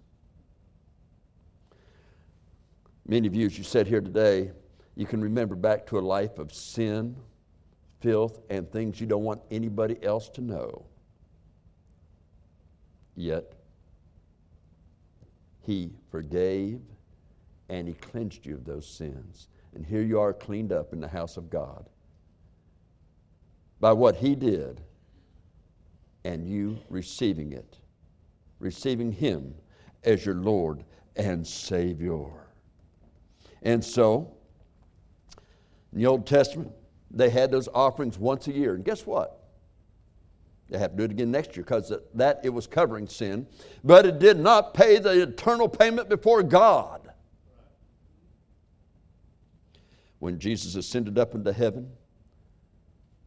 Many 3.07 3.27
of 3.27 3.35
you, 3.35 3.45
as 3.45 3.57
you 3.57 3.63
sit 3.63 3.87
here 3.87 4.01
today, 4.01 4.51
you 4.95 5.05
can 5.05 5.21
remember 5.21 5.55
back 5.55 5.85
to 5.87 5.97
a 5.97 6.01
life 6.01 6.39
of 6.39 6.53
sin 6.53 7.15
filth, 8.03 8.41
and 8.49 8.69
things 8.69 8.99
you 8.99 9.07
don't 9.07 9.23
want 9.23 9.41
anybody 9.49 9.95
else 10.03 10.27
to 10.27 10.41
know. 10.41 10.85
Yet, 13.15 13.53
He 15.61 15.93
forgave 16.11 16.81
and 17.69 17.87
He 17.87 17.93
cleansed 17.93 18.45
you 18.45 18.55
of 18.55 18.65
those 18.65 18.85
sins. 18.85 19.47
And 19.75 19.85
here 19.85 20.01
you 20.01 20.19
are 20.19 20.33
cleaned 20.33 20.71
up 20.71 20.93
in 20.93 20.99
the 20.99 21.07
house 21.07 21.37
of 21.37 21.49
God 21.49 21.89
by 23.79 23.91
what 23.91 24.15
He 24.15 24.35
did 24.35 24.81
and 26.23 26.47
you 26.47 26.77
receiving 26.89 27.51
it, 27.51 27.77
receiving 28.59 29.11
Him 29.11 29.55
as 30.03 30.25
your 30.25 30.35
Lord 30.35 30.83
and 31.15 31.45
Savior. 31.45 32.27
And 33.61 33.83
so, 33.83 34.31
in 35.91 35.99
the 35.99 36.05
Old 36.05 36.25
Testament, 36.25 36.71
they 37.11 37.29
had 37.29 37.51
those 37.51 37.69
offerings 37.73 38.17
once 38.17 38.47
a 38.47 38.53
year. 38.53 38.75
And 38.75 38.83
guess 38.83 39.05
what? 39.05 39.43
They 40.69 40.79
have 40.79 40.91
to 40.91 40.97
do 40.97 41.03
it 41.03 41.11
again 41.11 41.31
next 41.31 41.55
year 41.55 41.63
because 41.63 41.93
that 42.15 42.41
it 42.43 42.49
was 42.49 42.67
covering 42.67 43.07
sin. 43.07 43.47
But 43.83 44.05
it 44.05 44.19
did 44.19 44.39
not 44.39 44.73
pay 44.73 44.97
the 44.97 45.21
eternal 45.21 45.69
payment 45.69 46.09
before 46.09 46.41
God. 46.41 47.02
When 50.23 50.39
Jesus 50.39 50.75
ascended 50.75 51.19
up 51.19 51.35
into 51.35 51.51
heaven, 51.51 51.91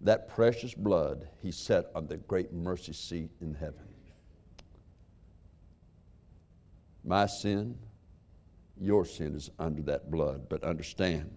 that 0.01 0.31
precious 0.31 0.73
blood 0.73 1.29
he 1.43 1.51
set 1.51 1.91
on 1.95 2.07
the 2.07 2.17
great 2.17 2.55
mercy 2.55 2.95
seat 2.95 3.31
in 3.43 3.53
heaven. 3.53 3.87
My 7.05 7.27
sin, 7.27 7.77
your 8.81 9.05
sin 9.05 9.35
is 9.35 9.51
under 9.59 9.83
that 9.83 10.11
blood. 10.11 10.49
But 10.49 10.65
understand, 10.65 11.37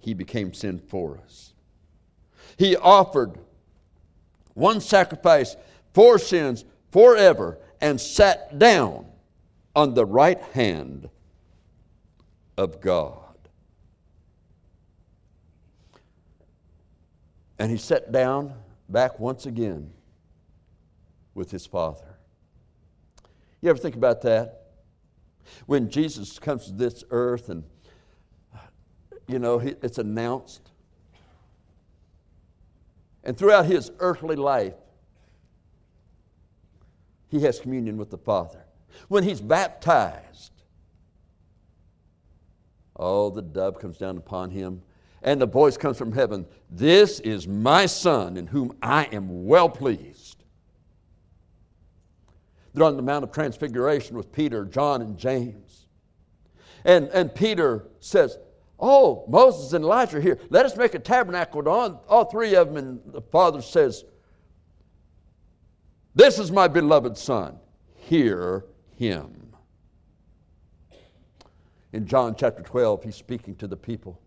he 0.00 0.12
became 0.12 0.52
sin 0.52 0.78
for 0.78 1.18
us. 1.24 1.54
He 2.58 2.76
offered 2.76 3.38
one 4.52 4.82
sacrifice 4.82 5.56
for 5.94 6.18
sins 6.18 6.66
forever 6.92 7.56
and 7.80 7.98
sat 7.98 8.58
down 8.58 9.06
on 9.74 9.94
the 9.94 10.04
right 10.04 10.42
hand 10.52 11.08
of 12.58 12.82
God. 12.82 13.29
And 17.60 17.70
he 17.70 17.76
sat 17.76 18.10
down 18.10 18.54
back 18.88 19.20
once 19.20 19.46
again 19.46 19.92
with 21.34 21.52
his 21.52 21.64
Father. 21.64 22.18
You 23.60 23.70
ever 23.70 23.78
think 23.78 23.94
about 23.94 24.22
that? 24.22 24.72
When 25.66 25.88
Jesus 25.88 26.40
comes 26.40 26.66
to 26.66 26.72
this 26.72 27.04
earth 27.10 27.48
and, 27.48 27.62
you 29.28 29.38
know, 29.38 29.60
it's 29.60 29.98
announced 29.98 30.70
And 33.24 33.36
throughout 33.36 33.66
his 33.66 33.90
earthly 33.98 34.36
life, 34.36 34.74
he 37.28 37.40
has 37.42 37.60
communion 37.60 37.96
with 37.96 38.10
the 38.10 38.18
Father. 38.18 38.64
When 39.08 39.24
he's 39.24 39.40
baptized, 39.40 40.52
oh, 42.96 43.30
the 43.30 43.42
dove 43.42 43.78
comes 43.78 43.98
down 43.98 44.16
upon 44.16 44.50
him, 44.50 44.82
and 45.22 45.40
the 45.40 45.46
voice 45.46 45.76
comes 45.76 45.98
from 45.98 46.12
heaven 46.12 46.46
This 46.70 47.20
is 47.20 47.46
my 47.46 47.86
Son, 47.86 48.36
in 48.36 48.46
whom 48.46 48.76
I 48.82 49.04
am 49.12 49.46
well 49.46 49.68
pleased. 49.68 50.44
They're 52.72 52.84
on 52.84 52.96
the 52.96 53.02
Mount 53.02 53.24
of 53.24 53.32
Transfiguration 53.32 54.16
with 54.16 54.30
Peter, 54.32 54.64
John, 54.64 55.02
and 55.02 55.18
James. 55.18 55.86
And, 56.84 57.08
and 57.08 57.34
Peter 57.34 57.88
says, 57.98 58.38
Oh, 58.78 59.24
Moses 59.28 59.74
and 59.74 59.84
Elijah 59.84 60.16
are 60.16 60.20
here. 60.20 60.38
Let 60.48 60.64
us 60.64 60.76
make 60.76 60.94
a 60.94 60.98
tabernacle 60.98 61.68
all, 61.68 62.02
all 62.08 62.24
three 62.24 62.54
of 62.54 62.68
them. 62.68 62.76
And 62.76 63.12
the 63.12 63.20
Father 63.20 63.60
says, 63.60 64.04
This 66.14 66.38
is 66.38 66.50
my 66.50 66.68
beloved 66.68 67.18
Son. 67.18 67.58
Hear 67.94 68.64
him. 68.96 69.54
In 71.92 72.06
John 72.06 72.34
chapter 72.36 72.62
12, 72.62 73.02
he's 73.02 73.16
speaking 73.16 73.56
to 73.56 73.66
the 73.66 73.76
people. 73.76 74.20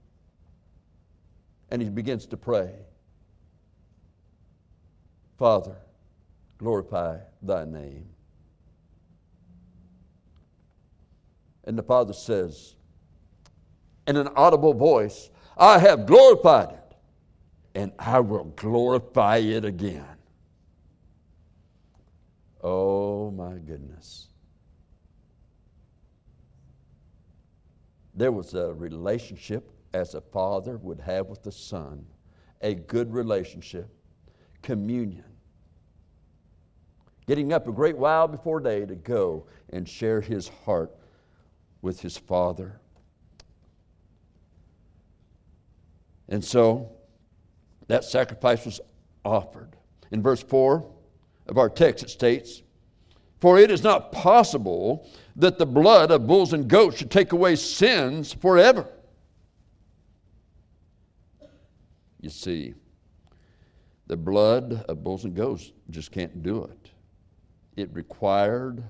And 1.69 1.81
he 1.81 1.89
begins 1.89 2.25
to 2.27 2.37
pray 2.37 2.71
Father, 5.37 5.75
glorify 6.57 7.17
thy 7.41 7.65
name. 7.65 8.07
And 11.65 11.77
the 11.77 11.83
Father 11.83 12.13
says, 12.13 12.75
in 14.07 14.17
an 14.17 14.29
audible 14.35 14.73
voice, 14.73 15.29
I 15.57 15.79
have 15.79 16.05
glorified 16.05 16.71
it, 16.71 16.95
and 17.75 17.91
I 17.97 18.19
will 18.19 18.45
glorify 18.55 19.37
it 19.37 19.65
again. 19.65 20.05
Oh 22.61 23.31
my 23.31 23.55
goodness. 23.55 24.27
There 28.15 28.31
was 28.31 28.53
a 28.53 28.73
relationship 28.73 29.69
as 29.93 30.15
a 30.15 30.21
father 30.21 30.77
would 30.77 30.99
have 30.99 31.27
with 31.27 31.43
the 31.43 31.51
son, 31.51 32.05
a 32.61 32.73
good 32.73 33.13
relationship, 33.13 33.89
communion. 34.61 35.25
Getting 37.27 37.53
up 37.53 37.67
a 37.67 37.71
great 37.71 37.97
while 37.97 38.27
before 38.27 38.59
day 38.59 38.85
to 38.85 38.95
go 38.95 39.45
and 39.71 39.87
share 39.87 40.19
his 40.19 40.49
heart 40.65 40.91
with 41.81 42.01
his 42.01 42.17
father. 42.17 42.79
And 46.27 46.43
so 46.43 46.91
that 47.87 48.03
sacrifice 48.03 48.65
was 48.65 48.81
offered. 49.23 49.75
In 50.11 50.21
verse 50.21 50.43
4 50.43 50.89
of 51.47 51.57
our 51.57 51.69
text, 51.69 52.03
it 52.03 52.09
states, 52.09 52.63
For 53.39 53.59
it 53.59 53.71
is 53.71 53.83
not 53.83 54.11
possible 54.11 55.09
that 55.35 55.57
the 55.57 55.65
blood 55.65 56.11
of 56.11 56.27
bulls 56.27 56.53
and 56.53 56.67
goats 56.67 56.97
should 56.97 57.11
take 57.11 57.33
away 57.33 57.55
sins 57.55 58.33
forever. 58.33 58.87
You 62.23 62.29
see, 62.29 62.73
the 64.07 64.15
blood 64.15 64.85
of 64.87 65.03
bulls 65.03 65.25
and 65.25 65.35
goats 65.35 65.73
just 65.89 66.09
can't 66.09 66.41
do 66.41 66.63
it. 66.63 66.91
It 67.75 67.93
required 67.93 68.81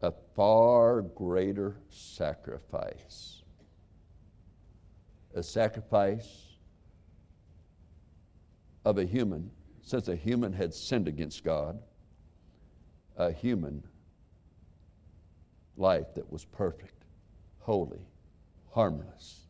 a 0.00 0.10
far 0.34 1.02
greater 1.02 1.76
sacrifice 1.90 3.42
a 5.34 5.42
sacrifice 5.42 6.56
of 8.84 8.98
a 8.98 9.04
human, 9.04 9.50
since 9.82 10.08
a 10.08 10.16
human 10.16 10.52
had 10.52 10.74
sinned 10.74 11.08
against 11.08 11.44
God, 11.44 11.78
a 13.16 13.30
human 13.32 13.82
life 15.76 16.14
that 16.14 16.30
was 16.30 16.44
perfect, 16.44 17.04
holy, 17.60 18.06
harmless. 18.72 19.41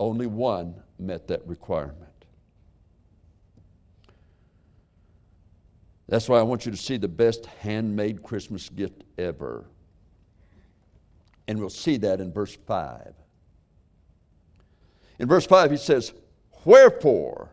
Only 0.00 0.26
one 0.26 0.74
met 0.98 1.28
that 1.28 1.46
requirement. 1.46 2.04
That's 6.08 6.28
why 6.28 6.38
I 6.38 6.42
want 6.42 6.64
you 6.64 6.72
to 6.72 6.78
see 6.78 6.96
the 6.96 7.08
best 7.08 7.46
handmade 7.46 8.22
Christmas 8.22 8.68
gift 8.68 9.04
ever. 9.18 9.66
And 11.46 11.58
we'll 11.58 11.68
see 11.68 11.98
that 11.98 12.20
in 12.20 12.32
verse 12.32 12.56
5. 12.66 13.14
In 15.18 15.28
verse 15.28 15.46
5, 15.46 15.70
he 15.70 15.76
says, 15.76 16.12
Wherefore? 16.64 17.50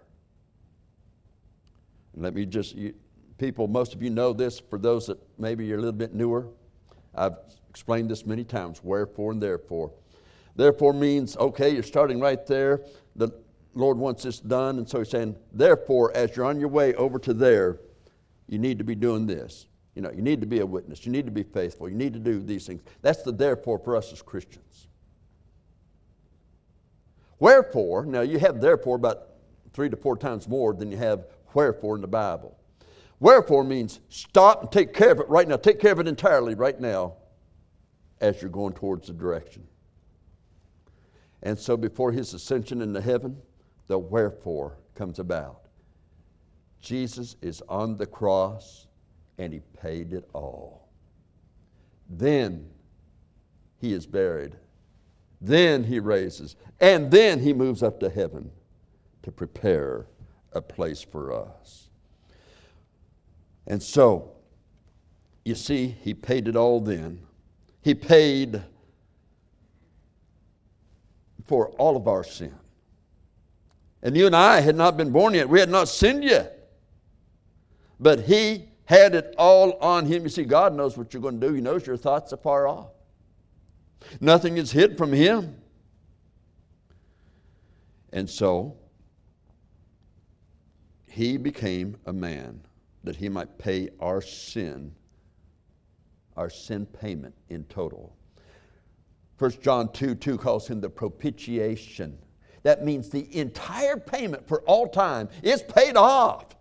let 2.18 2.34
me 2.34 2.46
just, 2.46 2.76
you, 2.76 2.94
people, 3.38 3.68
most 3.68 3.94
of 3.94 4.02
you 4.02 4.10
know 4.10 4.34
this. 4.34 4.60
For 4.60 4.80
those 4.80 5.08
that 5.08 5.20
maybe 5.38 5.66
you're 5.66 5.78
a 5.78 5.82
little 5.82 5.92
bit 5.92 6.14
newer, 6.14 6.48
I've 7.14 7.36
explained 7.70 8.10
this 8.10 8.26
many 8.26 8.44
times 8.44 8.82
wherefore 8.84 9.32
and 9.32 9.42
therefore. 9.42 9.92
Therefore 10.56 10.94
means, 10.94 11.36
okay, 11.38 11.70
you're 11.70 11.84
starting 11.84 12.20
right 12.20 12.46
there. 12.48 12.82
The 13.15 13.30
Lord 13.74 13.98
wants 13.98 14.24
this 14.24 14.39
done. 14.39 14.78
And 14.78 14.88
so 14.88 15.00
he's 15.00 15.10
saying, 15.10 15.36
therefore, 15.52 16.15
as 16.15 16.36
you're 16.36 16.46
on 16.46 16.60
your 16.60 16.70
way 16.70 16.94
over 16.96 17.20
to 17.20 17.34
there, 17.34 17.80
you 18.48 18.58
need 18.58 18.78
to 18.78 18.84
be 18.84 18.96
doing 18.96 19.26
this. 19.26 19.68
You 19.96 20.02
know, 20.02 20.12
you 20.12 20.22
need 20.22 20.41
to 20.41 20.48
be 20.48 20.60
a 20.60 20.65
witness. 20.65 21.06
You 21.06 21.12
need 21.12 21.26
to 21.26 21.32
be 21.32 21.44
faithful. 21.44 21.89
You 21.89 21.96
need 21.96 22.13
to 22.13 22.20
do 22.20 22.39
these 22.39 22.65
things. 22.68 22.82
That's 23.02 23.24
the 23.24 23.32
therefore 23.32 23.80
for 23.80 23.96
us 23.96 24.12
as 24.12 24.22
Christians. 24.22 24.88
Wherefore, 27.39 28.06
now 28.06 28.22
you 28.22 28.39
have 28.39 28.62
therefore 28.62 28.96
about 28.96 29.28
three 29.74 29.89
to 29.89 29.98
four 29.98 30.18
times 30.18 30.48
more 30.48 30.74
than 30.74 30.91
you 30.91 30.98
have 30.98 31.26
wherefore 31.54 31.96
in 31.96 32.02
the 32.02 32.08
Bible. 32.08 32.58
Wherefore 33.20 33.63
means 33.63 34.00
stop 34.10 34.62
and 34.62 34.72
take 34.72 34.94
care 34.94 35.12
of 35.12 35.20
it 35.20 35.30
right 35.30 35.48
now. 35.48 35.58
Take 35.58 35.80
care 35.80 35.91
of 35.91 36.00
it 36.00 36.08
entirely 36.08 36.56
right 36.56 36.80
now 36.80 37.15
as 38.22 38.41
you're 38.41 38.52
going 38.52 38.74
towards 38.74 39.08
the 39.08 39.13
direction. 39.13 39.68
And 41.46 41.58
so 41.58 41.78
before 41.78 42.12
his 42.12 42.34
ascension 42.34 42.82
into 42.82 43.00
heaven, 43.00 43.38
the 43.88 43.98
wherefore 43.98 44.76
comes 44.96 45.20
about. 45.20 45.62
Jesus 46.82 47.38
is 47.42 47.64
on 47.70 47.96
the 47.96 48.06
cross 48.06 48.88
and 49.38 49.54
he 49.54 49.62
paid 49.82 50.12
it 50.12 50.28
all. 50.34 50.90
Then 52.10 52.70
he 53.80 53.94
is 53.94 54.06
buried 54.06 54.58
then 55.42 55.84
he 55.84 56.00
raises. 56.00 56.56
And 56.80 57.12
then 57.12 57.40
he 57.40 57.54
moves 57.54 57.84
up 57.84 58.00
to 58.00 58.10
heaven 58.10 58.52
to 59.24 59.32
prepare 59.32 60.08
a 60.54 60.62
place 60.62 61.02
for 61.02 61.34
us. 61.34 61.90
And 63.68 63.82
so, 63.82 64.32
you 65.44 65.56
see, 65.56 65.88
he 65.88 66.14
paid 66.14 66.48
it 66.48 66.56
all 66.56 66.80
then. 66.80 67.20
He 67.82 67.94
paid 67.94 68.64
for 71.46 71.70
all 71.72 71.96
of 71.96 72.08
our 72.08 72.24
sin. 72.24 72.56
And 74.02 74.16
you 74.16 74.26
and 74.28 74.36
I 74.36 74.60
had 74.60 74.76
not 74.76 74.98
been 74.98 75.12
born 75.12 75.34
yet. 75.34 75.50
We 75.50 75.60
had 75.60 75.70
not 75.70 75.88
sinned 75.88 76.24
yet. 76.24 76.70
But 78.00 78.22
he 78.22 78.66
had 78.86 79.16
it 79.16 79.34
all 79.38 79.74
on 79.80 80.06
him. 80.06 80.24
You 80.24 80.30
see, 80.30 80.44
God 80.44 80.76
knows 80.76 80.98
what 80.98 81.14
you're 81.14 81.22
going 81.22 81.40
to 81.40 81.48
do. 81.48 81.54
He 81.54 81.62
knows 81.62 81.88
your 81.88 81.98
thoughts 81.98 82.34
are 82.34 82.38
far 82.38 82.68
off. 82.68 82.90
Nothing 84.20 84.58
is 84.58 84.72
hid 84.72 84.98
from 84.98 85.12
him. 85.12 85.56
And 88.14 88.30
so, 88.30 88.78
he 91.08 91.38
became 91.38 91.98
a 92.06 92.14
man 92.14 92.62
that 93.04 93.16
he 93.16 93.30
might 93.30 93.58
pay 93.58 93.90
our 94.00 94.22
sin, 94.22 94.94
our 96.36 96.50
sin 96.50 96.86
payment 96.86 97.34
in 97.50 97.64
total. 97.66 98.16
1 99.38 99.52
John 99.62 99.91
2 99.91 100.15
2 100.15 100.38
calls 100.38 100.67
him 100.67 100.82
the 100.82 100.89
propitiation. 100.89 102.17
That 102.63 102.84
means 102.84 103.10
the 103.10 103.28
entire 103.38 103.98
payment 103.98 104.48
for 104.48 104.62
all 104.62 104.88
time 104.88 105.30
is 105.43 105.62
paid 105.62 105.95
off. 105.95 106.56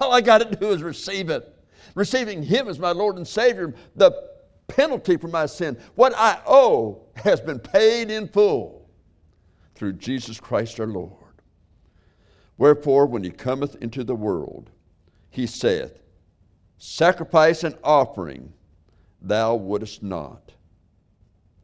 All 0.00 0.12
I 0.12 0.20
got 0.20 0.38
to 0.38 0.56
do 0.56 0.70
is 0.70 0.82
receive 0.82 1.30
it. 1.30 1.48
Receiving 1.94 2.42
Him 2.42 2.68
as 2.68 2.78
my 2.78 2.92
Lord 2.92 3.16
and 3.16 3.26
Savior, 3.26 3.74
the 3.94 4.12
penalty 4.68 5.16
for 5.16 5.28
my 5.28 5.46
sin, 5.46 5.76
what 5.94 6.14
I 6.16 6.40
owe, 6.46 7.02
has 7.16 7.40
been 7.40 7.58
paid 7.58 8.10
in 8.10 8.28
full 8.28 8.88
through 9.74 9.94
Jesus 9.94 10.40
Christ 10.40 10.80
our 10.80 10.86
Lord. 10.86 11.12
Wherefore, 12.56 13.06
when 13.06 13.24
he 13.24 13.30
cometh 13.30 13.76
into 13.82 14.04
the 14.04 14.14
world, 14.14 14.70
he 15.30 15.46
saith, 15.46 16.00
Sacrifice 16.78 17.64
and 17.64 17.76
offering 17.82 18.52
thou 19.20 19.54
wouldest 19.54 20.02
not, 20.02 20.52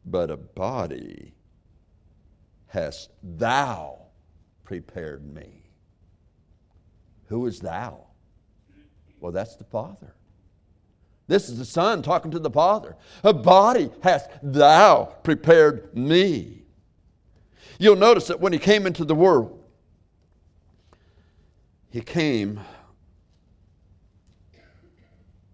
but 0.05 0.29
a 0.29 0.37
body 0.37 1.33
hast 2.67 3.09
thou 3.23 3.99
prepared 4.63 5.33
me. 5.33 5.63
Who 7.27 7.45
is 7.45 7.59
thou? 7.59 8.07
Well, 9.19 9.31
that's 9.31 9.55
the 9.55 9.63
Father. 9.63 10.15
This 11.27 11.47
is 11.49 11.59
the 11.59 11.65
Son 11.65 12.01
talking 12.01 12.31
to 12.31 12.39
the 12.39 12.49
Father. 12.49 12.95
A 13.23 13.33
body 13.33 13.91
hast 14.01 14.29
thou 14.41 15.05
prepared 15.23 15.95
me. 15.95 16.63
You'll 17.77 17.95
notice 17.95 18.27
that 18.27 18.39
when 18.39 18.51
he 18.51 18.59
came 18.59 18.87
into 18.87 19.05
the 19.05 19.15
world, 19.15 19.63
he 21.89 22.01
came 22.01 22.59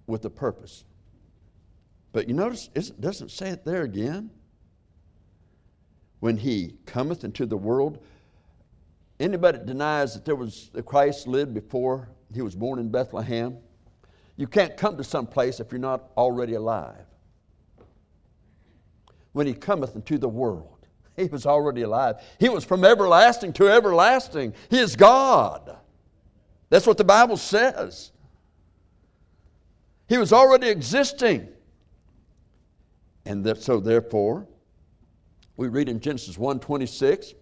with 0.08 0.24
a 0.26 0.30
purpose. 0.30 0.86
But 2.16 2.30
you 2.30 2.34
notice 2.34 2.70
it 2.74 3.02
doesn't 3.02 3.30
say 3.30 3.50
it 3.50 3.66
there 3.66 3.82
again. 3.82 4.30
When 6.22 6.38
he 6.38 6.78
cometh 6.86 7.26
into 7.26 7.46
the 7.46 7.58
world, 7.58 8.02
anybody 9.20 9.58
that 9.58 9.68
denies 9.68 10.14
that 10.14 10.24
there 10.24 10.38
was 10.38 10.70
that 10.72 10.86
Christ 10.86 11.28
lived 11.28 11.54
before 11.54 12.08
he 12.34 12.42
was 12.42 12.56
born 12.56 12.80
in 12.80 12.88
Bethlehem, 12.88 13.58
you 14.38 14.48
can't 14.48 14.78
come 14.78 14.96
to 14.96 15.04
some 15.04 15.28
place 15.28 15.60
if 15.60 15.74
you're 15.74 15.80
not 15.80 16.12
already 16.16 16.54
alive. 16.54 17.06
When 19.34 19.46
he 19.46 19.54
cometh 19.54 19.94
into 19.94 20.18
the 20.18 20.30
world, 20.30 20.88
he 21.18 21.26
was 21.26 21.46
already 21.46 21.82
alive. 21.82 22.22
He 22.40 22.48
was 22.48 22.64
from 22.64 22.86
everlasting 22.86 23.52
to 23.54 23.68
everlasting. 23.68 24.54
He 24.70 24.80
is 24.80 24.96
God. 24.96 25.76
That's 26.70 26.88
what 26.88 26.98
the 26.98 27.04
Bible 27.04 27.36
says. 27.36 28.14
He 30.08 30.18
was 30.18 30.32
already 30.32 30.70
existing. 30.70 31.50
And 33.26 33.44
that, 33.46 33.62
so 33.62 33.80
therefore, 33.80 34.48
we 35.58 35.68
read 35.68 35.90
in 35.90 36.00
Genesis 36.00 36.38
1:26, 36.38 37.34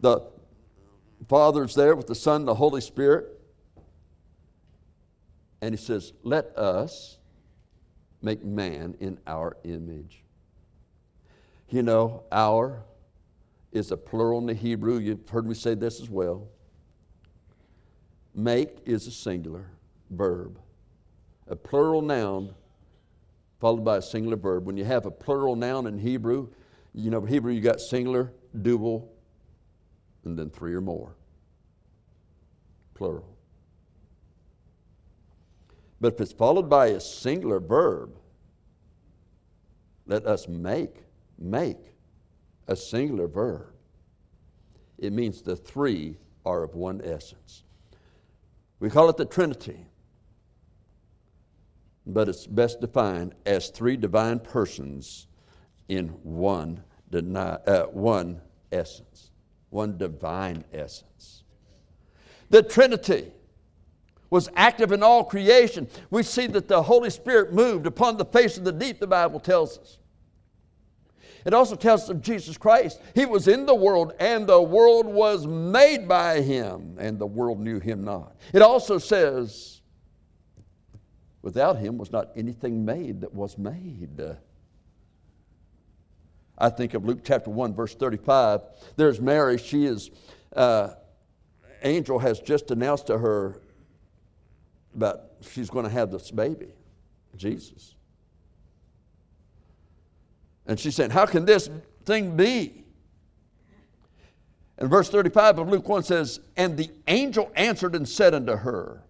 the 0.00 0.22
Father's 1.28 1.74
there 1.74 1.94
with 1.94 2.06
the 2.06 2.14
Son, 2.14 2.44
the 2.44 2.54
Holy 2.54 2.80
Spirit. 2.80 3.40
And 5.62 5.74
he 5.74 5.82
says, 5.82 6.12
Let 6.22 6.56
us 6.56 7.18
make 8.22 8.44
man 8.44 8.96
in 9.00 9.18
our 9.26 9.56
image. 9.64 10.22
You 11.68 11.82
know, 11.82 12.24
our 12.32 12.82
is 13.72 13.92
a 13.92 13.96
plural 13.96 14.38
in 14.38 14.46
the 14.46 14.54
Hebrew. 14.54 14.98
You've 14.98 15.28
heard 15.28 15.46
me 15.46 15.54
say 15.54 15.74
this 15.74 16.00
as 16.00 16.10
well. 16.10 16.48
Make 18.34 18.78
is 18.84 19.06
a 19.06 19.12
singular 19.12 19.66
verb. 20.10 20.58
A 21.46 21.56
plural 21.56 22.02
noun 22.02 22.54
followed 23.60 23.84
by 23.84 23.98
a 23.98 24.02
singular 24.02 24.36
verb. 24.36 24.66
When 24.66 24.76
you 24.76 24.84
have 24.84 25.06
a 25.06 25.10
plural 25.10 25.54
noun 25.54 25.86
in 25.86 25.98
Hebrew, 25.98 26.48
you 26.94 27.10
know, 27.10 27.20
Hebrew 27.20 27.52
you 27.52 27.60
got 27.60 27.80
singular, 27.80 28.32
dual, 28.62 29.12
and 30.24 30.38
then 30.38 30.50
three 30.50 30.74
or 30.74 30.80
more. 30.80 31.14
Plural. 32.94 33.36
But 36.00 36.14
if 36.14 36.20
it's 36.20 36.32
followed 36.32 36.68
by 36.68 36.88
a 36.88 37.00
singular 37.00 37.60
verb, 37.60 38.16
let 40.06 40.26
us 40.26 40.48
make, 40.48 41.04
make 41.38 41.78
a 42.66 42.74
singular 42.74 43.28
verb. 43.28 43.68
It 44.98 45.12
means 45.12 45.42
the 45.42 45.56
three 45.56 46.16
are 46.44 46.62
of 46.62 46.74
one 46.74 47.00
essence. 47.04 47.64
We 48.80 48.88
call 48.88 49.10
it 49.10 49.18
the 49.18 49.26
Trinity, 49.26 49.86
but 52.12 52.28
it's 52.28 52.46
best 52.46 52.80
defined 52.80 53.34
as 53.46 53.68
three 53.68 53.96
divine 53.96 54.40
persons 54.40 55.26
in 55.88 56.08
one, 56.22 56.82
uh, 57.12 57.82
one 57.86 58.40
essence, 58.72 59.30
one 59.70 59.96
divine 59.98 60.64
essence. 60.72 61.44
The 62.50 62.62
Trinity 62.62 63.32
was 64.30 64.48
active 64.54 64.92
in 64.92 65.02
all 65.02 65.24
creation. 65.24 65.88
We 66.10 66.22
see 66.22 66.46
that 66.48 66.68
the 66.68 66.82
Holy 66.82 67.10
Spirit 67.10 67.52
moved 67.52 67.86
upon 67.86 68.16
the 68.16 68.24
face 68.24 68.56
of 68.56 68.64
the 68.64 68.72
deep, 68.72 69.00
the 69.00 69.06
Bible 69.06 69.40
tells 69.40 69.78
us. 69.78 69.98
It 71.44 71.54
also 71.54 71.74
tells 71.74 72.02
us 72.02 72.08
of 72.10 72.20
Jesus 72.20 72.56
Christ. 72.56 73.00
He 73.14 73.24
was 73.24 73.48
in 73.48 73.66
the 73.66 73.74
world, 73.74 74.12
and 74.20 74.46
the 74.46 74.60
world 74.60 75.06
was 75.06 75.46
made 75.46 76.06
by 76.06 76.42
him, 76.42 76.96
and 76.98 77.18
the 77.18 77.26
world 77.26 77.58
knew 77.60 77.80
him 77.80 78.04
not. 78.04 78.36
It 78.52 78.62
also 78.62 78.98
says, 78.98 79.79
without 81.42 81.78
him 81.78 81.98
was 81.98 82.12
not 82.12 82.30
anything 82.36 82.84
made 82.84 83.20
that 83.22 83.34
was 83.34 83.56
made. 83.56 84.36
I 86.58 86.68
think 86.68 86.94
of 86.94 87.04
Luke 87.04 87.20
chapter 87.24 87.50
1, 87.50 87.74
verse 87.74 87.94
35. 87.94 88.60
There's 88.96 89.20
Mary. 89.20 89.56
She 89.56 89.86
is, 89.86 90.10
uh, 90.54 90.90
angel 91.82 92.18
has 92.18 92.40
just 92.40 92.70
announced 92.70 93.06
to 93.06 93.16
her 93.16 93.60
that 94.96 95.32
she's 95.40 95.70
going 95.70 95.84
to 95.84 95.90
have 95.90 96.10
this 96.10 96.30
baby, 96.30 96.68
Jesus. 97.36 97.94
And 100.66 100.78
she's 100.78 100.94
saying, 100.94 101.10
How 101.10 101.24
can 101.24 101.46
this 101.46 101.70
thing 102.04 102.36
be? 102.36 102.84
And 104.76 104.88
verse 104.88 105.08
35 105.08 105.58
of 105.58 105.68
Luke 105.68 105.88
1 105.88 106.02
says, 106.02 106.40
And 106.56 106.76
the 106.76 106.90
angel 107.06 107.50
answered 107.54 107.94
and 107.94 108.08
said 108.08 108.34
unto 108.34 108.56
her, 108.56 109.02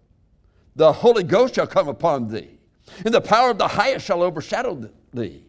The 0.75 0.91
Holy 0.91 1.23
Ghost 1.23 1.55
shall 1.55 1.67
come 1.67 1.87
upon 1.87 2.27
thee, 2.29 2.57
and 3.03 3.13
the 3.13 3.21
power 3.21 3.51
of 3.51 3.57
the 3.57 3.67
highest 3.67 4.05
shall 4.05 4.23
overshadow 4.23 4.89
thee. 5.13 5.43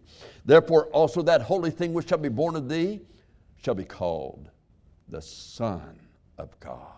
Therefore 0.44 0.87
also 0.87 1.22
that 1.22 1.42
holy 1.42 1.70
thing 1.70 1.92
which 1.92 2.08
shall 2.08 2.18
be 2.18 2.28
born 2.28 2.56
of 2.56 2.68
thee 2.68 3.00
shall 3.62 3.74
be 3.74 3.85
called 3.85 4.50
the 5.08 5.22
Son 5.22 5.98
of 6.38 6.58
God. 6.58 6.88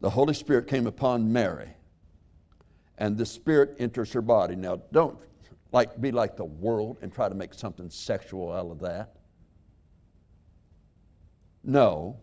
The 0.00 0.10
Holy 0.10 0.34
Spirit 0.34 0.66
came 0.68 0.86
upon 0.86 1.32
Mary, 1.32 1.68
and 2.96 3.16
the 3.18 3.26
Spirit 3.26 3.76
enters 3.78 4.12
her 4.12 4.22
body. 4.22 4.56
Now, 4.56 4.80
don't 4.92 5.18
like 5.72 6.00
be 6.00 6.12
like 6.12 6.36
the 6.36 6.44
world 6.44 6.98
and 7.02 7.12
try 7.12 7.28
to 7.28 7.34
make 7.34 7.52
something 7.52 7.90
sexual 7.90 8.52
out 8.52 8.70
of 8.70 8.78
that. 8.80 9.16
No, 11.64 12.16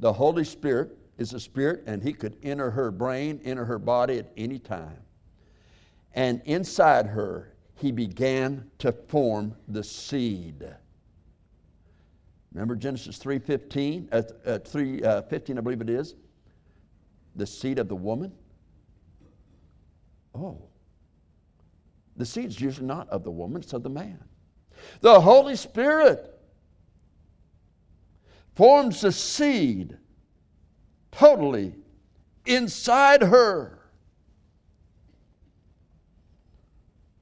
the 0.00 0.12
Holy 0.12 0.44
Spirit 0.44 0.98
is 1.20 1.34
a 1.34 1.38
spirit 1.38 1.82
and 1.86 2.02
he 2.02 2.14
could 2.14 2.34
enter 2.42 2.70
her 2.70 2.90
brain, 2.90 3.40
enter 3.44 3.64
her 3.66 3.78
body 3.78 4.18
at 4.18 4.32
any 4.38 4.58
time. 4.58 4.96
And 6.14 6.40
inside 6.46 7.06
her, 7.06 7.54
he 7.74 7.92
began 7.92 8.68
to 8.78 8.90
form 8.90 9.54
the 9.68 9.84
seed. 9.84 10.66
Remember 12.52 12.74
Genesis 12.74 13.18
3.15, 13.18 14.08
uh, 14.10 14.16
uh, 14.16 14.58
3.15 14.60 15.56
uh, 15.56 15.58
I 15.58 15.60
believe 15.60 15.80
it 15.82 15.90
is? 15.90 16.16
The 17.36 17.46
seed 17.46 17.78
of 17.78 17.88
the 17.88 17.94
woman? 17.94 18.32
Oh, 20.34 20.62
the 22.16 22.24
seed's 22.24 22.60
usually 22.60 22.86
not 22.86 23.08
of 23.10 23.24
the 23.24 23.30
woman, 23.30 23.60
it's 23.60 23.72
of 23.72 23.82
the 23.82 23.90
man. 23.90 24.24
The 25.00 25.20
Holy 25.20 25.54
Spirit 25.54 26.38
forms 28.54 29.02
the 29.02 29.12
seed 29.12 29.98
totally 31.12 31.74
inside 32.46 33.22
her. 33.22 33.78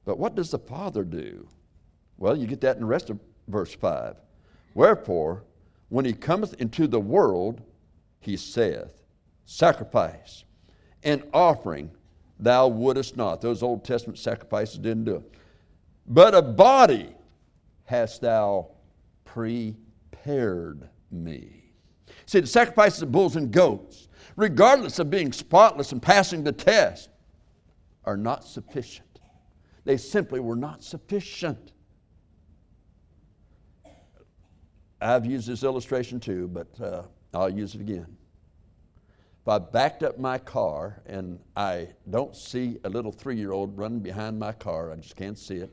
But 0.05 0.17
what 0.17 0.35
does 0.35 0.51
the 0.51 0.59
Father 0.59 1.03
do? 1.03 1.47
Well, 2.17 2.35
you 2.35 2.47
get 2.47 2.61
that 2.61 2.77
in 2.77 2.81
the 2.81 2.87
rest 2.87 3.09
of 3.09 3.19
verse 3.47 3.73
5. 3.73 4.15
Wherefore, 4.73 5.43
when 5.89 6.05
he 6.05 6.13
cometh 6.13 6.53
into 6.55 6.87
the 6.87 6.99
world, 6.99 7.61
he 8.19 8.37
saith, 8.37 9.03
Sacrifice 9.45 10.43
and 11.03 11.23
offering 11.33 11.91
thou 12.39 12.67
wouldest 12.67 13.17
not. 13.17 13.41
Those 13.41 13.63
Old 13.63 13.83
Testament 13.83 14.19
sacrifices 14.19 14.77
didn't 14.77 15.05
do 15.05 15.15
it. 15.17 15.33
But 16.07 16.35
a 16.35 16.41
body 16.41 17.15
hast 17.85 18.21
thou 18.21 18.69
prepared 19.25 20.89
me. 21.11 21.58
See, 22.29 22.39
the 22.39 22.45
sacrifices 22.45 23.01
of 23.01 23.11
bulls 23.11 23.37
and 23.37 23.49
goats, 23.51 24.07
regardless 24.35 24.99
of 24.99 25.09
being 25.09 25.31
spotless 25.31 25.93
and 25.93 25.99
passing 25.99 26.43
the 26.43 26.51
test, 26.51 27.09
are 28.05 28.17
not 28.17 28.43
sufficient. 28.43 29.19
They 29.83 29.97
simply 29.97 30.39
were 30.39 30.55
not 30.55 30.83
sufficient. 30.83 31.73
I've 35.01 35.25
used 35.25 35.47
this 35.47 35.63
illustration 35.63 36.19
too, 36.19 36.47
but 36.49 36.67
uh, 36.79 37.01
I'll 37.33 37.49
use 37.49 37.73
it 37.73 37.81
again. 37.81 38.15
If 39.41 39.47
I 39.47 39.57
backed 39.57 40.03
up 40.03 40.19
my 40.19 40.37
car 40.37 41.01
and 41.07 41.39
I 41.57 41.87
don't 42.11 42.35
see 42.35 42.77
a 42.83 42.89
little 42.91 43.11
three 43.11 43.37
year 43.37 43.53
old 43.53 43.75
running 43.75 44.01
behind 44.01 44.37
my 44.37 44.51
car, 44.51 44.91
I 44.91 44.97
just 44.97 45.15
can't 45.15 45.39
see 45.39 45.55
it, 45.55 45.71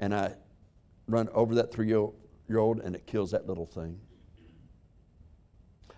and 0.00 0.12
I 0.12 0.34
run 1.06 1.28
over 1.32 1.54
that 1.54 1.70
three 1.70 1.86
year 1.86 2.08
old 2.58 2.80
and 2.80 2.96
it 2.96 3.06
kills 3.06 3.30
that 3.30 3.46
little 3.46 3.66
thing. 3.66 4.00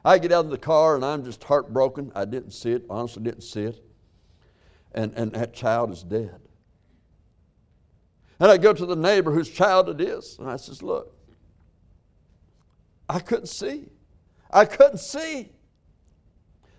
I 0.05 0.19
get 0.19 0.33
out 0.33 0.45
of 0.45 0.51
the 0.51 0.59
car 0.59 0.97
and 0.97 1.05
I'm 1.05 1.25
just 1.25 1.43
heartbroken. 1.45 2.13
I 2.15 2.25
didn't 2.25 2.51
see 2.51 2.73
it, 2.73 2.85
honestly, 2.91 3.23
didn't 3.23 3.43
see 3.43 3.63
it. 3.63 3.83
And, 4.93 5.13
and 5.15 5.33
that 5.33 5.55
child 5.55 5.91
is 5.93 6.03
dead. 6.03 6.41
And 8.39 8.51
I 8.51 8.57
go 8.57 8.73
to 8.73 8.87
the 8.87 8.97
neighbor 8.97 9.33
whose 9.33 9.49
child 9.49 9.89
it 9.89 10.01
is, 10.01 10.37
and 10.39 10.51
I 10.51 10.57
says, 10.57 10.83
Look, 10.83 11.17
I 13.09 13.19
couldn't 13.19 13.47
see. 13.47 13.87
I 14.51 14.65
couldn't 14.65 14.99
see. 14.99 15.51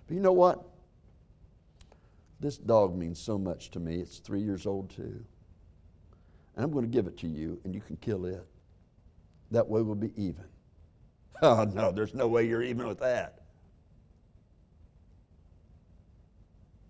But 0.07 0.13
you 0.13 0.19
know 0.19 0.33
what? 0.33 0.63
This 2.39 2.57
dog 2.57 2.95
means 2.95 3.19
so 3.19 3.38
much 3.38 3.71
to 3.71 3.79
me. 3.79 3.95
It's 3.95 4.19
three 4.19 4.41
years 4.41 4.65
old 4.65 4.89
too. 4.89 5.23
And 6.55 6.63
I'm 6.63 6.71
going 6.71 6.85
to 6.85 6.91
give 6.91 7.07
it 7.07 7.17
to 7.19 7.27
you, 7.27 7.59
and 7.63 7.73
you 7.73 7.81
can 7.81 7.97
kill 7.97 8.25
it. 8.25 8.45
That 9.51 9.67
way 9.67 9.81
we'll 9.81 9.95
be 9.95 10.11
even. 10.15 10.45
Oh, 11.41 11.65
no, 11.65 11.91
there's 11.91 12.13
no 12.13 12.27
way 12.27 12.47
you're 12.47 12.63
even 12.63 12.87
with 12.87 12.99
that. 12.99 13.41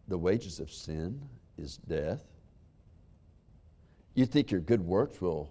The 0.07 0.17
wages 0.17 0.59
of 0.59 0.71
sin 0.71 1.19
is 1.57 1.77
death. 1.77 2.23
You 4.13 4.25
think 4.25 4.51
your 4.51 4.61
good 4.61 4.81
works 4.81 5.19
will 5.19 5.49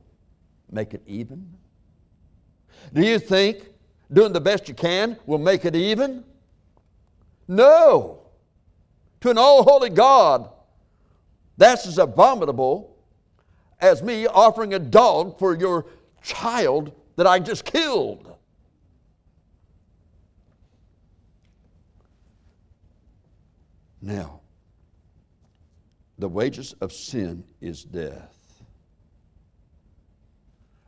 make 0.70 0.94
it 0.94 1.02
even? 1.06 1.52
Do 2.92 3.02
you 3.02 3.18
think 3.18 3.68
doing 4.12 4.32
the 4.32 4.40
best 4.40 4.68
you 4.68 4.74
can 4.74 5.18
will 5.26 5.38
make 5.38 5.64
it 5.64 5.74
even? 5.74 6.24
No. 7.48 8.20
To 9.20 9.30
an 9.30 9.38
all 9.38 9.62
holy 9.64 9.90
God, 9.90 10.50
that's 11.56 11.86
as 11.86 11.98
abominable 11.98 12.96
as 13.80 14.02
me 14.02 14.26
offering 14.26 14.74
a 14.74 14.78
dog 14.78 15.38
for 15.38 15.56
your 15.56 15.86
child 16.22 16.92
that 17.16 17.26
I 17.26 17.38
just 17.38 17.64
killed. 17.64 18.33
Now, 24.04 24.40
the 26.18 26.28
wages 26.28 26.74
of 26.82 26.92
sin 26.92 27.42
is 27.62 27.82
death. 27.82 28.62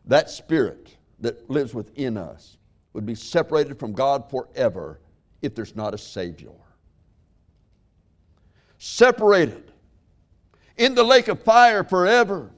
That 0.04 0.28
spirit 0.28 0.94
that 1.20 1.48
lives 1.48 1.72
within 1.72 2.18
us 2.18 2.58
would 2.92 3.06
be 3.06 3.14
separated 3.14 3.78
from 3.78 3.94
God 3.94 4.28
forever 4.28 5.00
if 5.40 5.54
there's 5.54 5.74
not 5.74 5.94
a 5.94 5.98
Savior. 5.98 6.50
Separated 8.76 9.72
in 10.76 10.94
the 10.94 11.02
lake 11.02 11.28
of 11.28 11.42
fire 11.42 11.84
forever. 11.84 12.50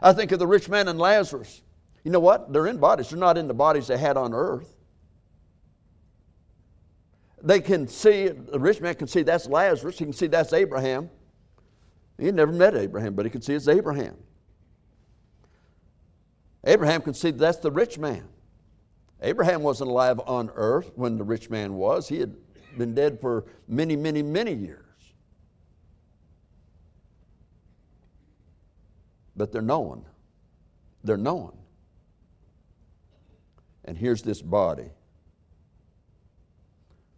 I 0.00 0.12
think 0.12 0.30
of 0.30 0.38
the 0.38 0.46
rich 0.46 0.68
man 0.68 0.86
and 0.86 1.00
Lazarus. 1.00 1.62
You 2.04 2.12
know 2.12 2.20
what? 2.20 2.52
They're 2.52 2.68
in 2.68 2.78
bodies, 2.78 3.10
they're 3.10 3.18
not 3.18 3.36
in 3.36 3.48
the 3.48 3.54
bodies 3.54 3.88
they 3.88 3.98
had 3.98 4.16
on 4.16 4.32
earth. 4.32 4.75
They 7.46 7.60
can 7.60 7.86
see, 7.86 8.26
the 8.26 8.58
rich 8.58 8.80
man 8.80 8.96
can 8.96 9.06
see 9.06 9.22
that's 9.22 9.46
Lazarus, 9.46 10.00
he 10.00 10.04
can 10.04 10.12
see 10.12 10.26
that's 10.26 10.52
Abraham. 10.52 11.08
He 12.18 12.32
never 12.32 12.50
met 12.50 12.74
Abraham, 12.74 13.14
but 13.14 13.24
he 13.24 13.30
can 13.30 13.40
see 13.40 13.54
it's 13.54 13.68
Abraham. 13.68 14.16
Abraham 16.64 17.02
can 17.02 17.14
see 17.14 17.30
that's 17.30 17.58
the 17.58 17.70
rich 17.70 17.98
man. 17.98 18.26
Abraham 19.22 19.62
wasn't 19.62 19.90
alive 19.90 20.20
on 20.26 20.50
earth 20.56 20.90
when 20.96 21.18
the 21.18 21.22
rich 21.22 21.48
man 21.48 21.74
was. 21.74 22.08
He 22.08 22.18
had 22.18 22.34
been 22.76 22.94
dead 22.96 23.20
for 23.20 23.44
many, 23.68 23.94
many, 23.94 24.24
many 24.24 24.52
years. 24.52 24.82
But 29.36 29.52
they're 29.52 29.62
known. 29.62 30.04
They're 31.04 31.16
known. 31.16 31.56
And 33.84 33.96
here's 33.96 34.22
this 34.22 34.42
body. 34.42 34.90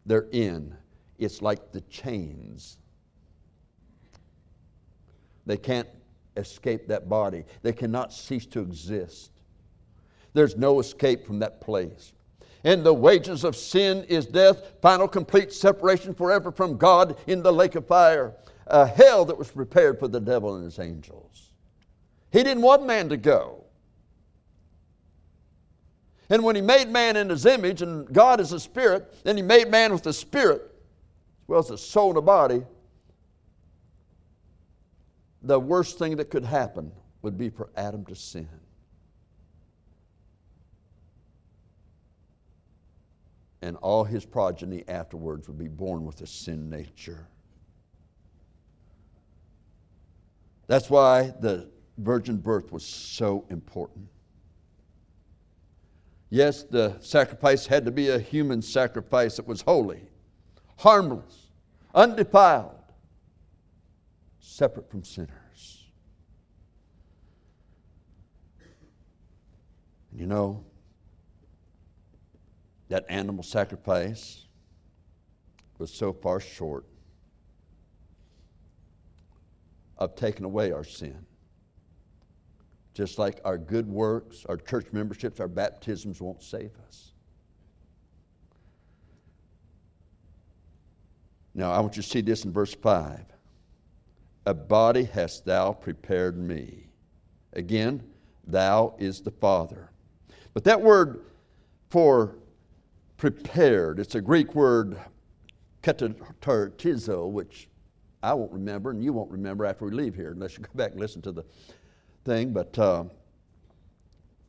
They're 0.08 0.26
in. 0.32 0.74
It's 1.18 1.42
like 1.42 1.70
the 1.70 1.82
chains. 1.82 2.78
They 5.46 5.58
can't 5.58 5.88
escape 6.36 6.88
that 6.88 7.08
body, 7.08 7.44
they 7.62 7.72
cannot 7.72 8.12
cease 8.12 8.46
to 8.46 8.60
exist. 8.60 9.32
There's 10.34 10.56
no 10.56 10.78
escape 10.78 11.26
from 11.26 11.40
that 11.40 11.60
place. 11.60 12.12
And 12.64 12.84
the 12.84 12.94
wages 12.94 13.44
of 13.44 13.56
sin 13.56 14.04
is 14.04 14.26
death, 14.26 14.74
final 14.80 15.08
complete 15.08 15.52
separation 15.52 16.14
forever 16.14 16.52
from 16.52 16.76
God 16.76 17.16
in 17.26 17.42
the 17.42 17.52
lake 17.52 17.74
of 17.74 17.86
fire, 17.86 18.34
a 18.66 18.86
hell 18.86 19.24
that 19.24 19.36
was 19.36 19.50
prepared 19.50 19.98
for 19.98 20.06
the 20.06 20.20
devil 20.20 20.54
and 20.54 20.64
his 20.64 20.78
angels. 20.78 21.50
He 22.30 22.42
didn't 22.42 22.62
want 22.62 22.86
man 22.86 23.08
to 23.08 23.16
go. 23.16 23.64
And 26.30 26.44
when 26.44 26.56
he 26.56 26.62
made 26.62 26.88
man 26.88 27.16
in 27.16 27.30
his 27.30 27.46
image, 27.46 27.82
and 27.82 28.12
God 28.12 28.40
is 28.40 28.52
a 28.52 28.60
spirit, 28.60 29.24
then 29.24 29.36
he 29.36 29.42
made 29.42 29.70
man 29.70 29.92
with 29.92 30.06
a 30.06 30.12
spirit, 30.12 30.62
as 30.62 31.48
well 31.48 31.60
as 31.60 31.70
a 31.70 31.78
soul 31.78 32.10
and 32.10 32.18
a 32.18 32.22
body, 32.22 32.62
the 35.42 35.58
worst 35.58 35.98
thing 35.98 36.16
that 36.16 36.30
could 36.30 36.44
happen 36.44 36.92
would 37.22 37.38
be 37.38 37.48
for 37.48 37.70
Adam 37.76 38.04
to 38.06 38.14
sin. 38.14 38.48
and 43.62 43.76
all 43.78 44.04
his 44.04 44.24
progeny 44.24 44.84
afterwards 44.88 45.48
would 45.48 45.58
be 45.58 45.68
born 45.68 46.04
with 46.04 46.20
a 46.20 46.26
sin 46.26 46.70
nature. 46.70 47.26
That's 50.66 50.90
why 50.90 51.32
the 51.40 51.68
virgin 51.96 52.36
birth 52.36 52.72
was 52.72 52.84
so 52.84 53.46
important. 53.50 54.06
Yes, 56.30 56.62
the 56.62 56.98
sacrifice 57.00 57.66
had 57.66 57.84
to 57.86 57.90
be 57.90 58.08
a 58.08 58.18
human 58.18 58.60
sacrifice 58.60 59.36
that 59.36 59.46
was 59.46 59.62
holy, 59.62 60.02
harmless, 60.76 61.48
undefiled, 61.94 62.74
separate 64.38 64.90
from 64.90 65.04
sinners. 65.04 65.84
You 70.12 70.26
know, 70.26 70.64
that 72.88 73.04
animal 73.08 73.44
sacrifice 73.44 74.46
was 75.78 75.92
so 75.92 76.12
far 76.12 76.40
short 76.40 76.84
of 79.96 80.14
taking 80.14 80.44
away 80.44 80.72
our 80.72 80.84
sin. 80.84 81.24
Just 82.98 83.16
like 83.16 83.40
our 83.44 83.56
good 83.56 83.86
works, 83.86 84.44
our 84.48 84.56
church 84.56 84.86
memberships, 84.90 85.38
our 85.38 85.46
baptisms 85.46 86.20
won't 86.20 86.42
save 86.42 86.72
us. 86.88 87.12
Now, 91.54 91.70
I 91.70 91.78
want 91.78 91.96
you 91.96 92.02
to 92.02 92.08
see 92.08 92.22
this 92.22 92.44
in 92.44 92.52
verse 92.52 92.74
5. 92.74 93.20
A 94.46 94.52
body 94.52 95.04
hast 95.04 95.44
thou 95.44 95.74
prepared 95.74 96.36
me. 96.38 96.88
Again, 97.52 98.02
thou 98.48 98.96
is 98.98 99.20
the 99.20 99.30
Father. 99.30 99.92
But 100.52 100.64
that 100.64 100.82
word 100.82 101.20
for 101.90 102.34
prepared. 103.16 104.00
It's 104.00 104.16
a 104.16 104.20
Greek 104.20 104.56
word, 104.56 104.98
katatartizo, 105.84 107.30
which 107.30 107.68
I 108.24 108.34
won't 108.34 108.50
remember 108.50 108.90
and 108.90 109.04
you 109.04 109.12
won't 109.12 109.30
remember 109.30 109.64
after 109.64 109.84
we 109.84 109.92
leave 109.92 110.16
here 110.16 110.32
unless 110.32 110.58
you 110.58 110.64
go 110.64 110.70
back 110.74 110.90
and 110.90 111.00
listen 111.00 111.22
to 111.22 111.30
the 111.30 111.44
thing. 112.28 112.52
But 112.52 112.78
uh, 112.78 113.04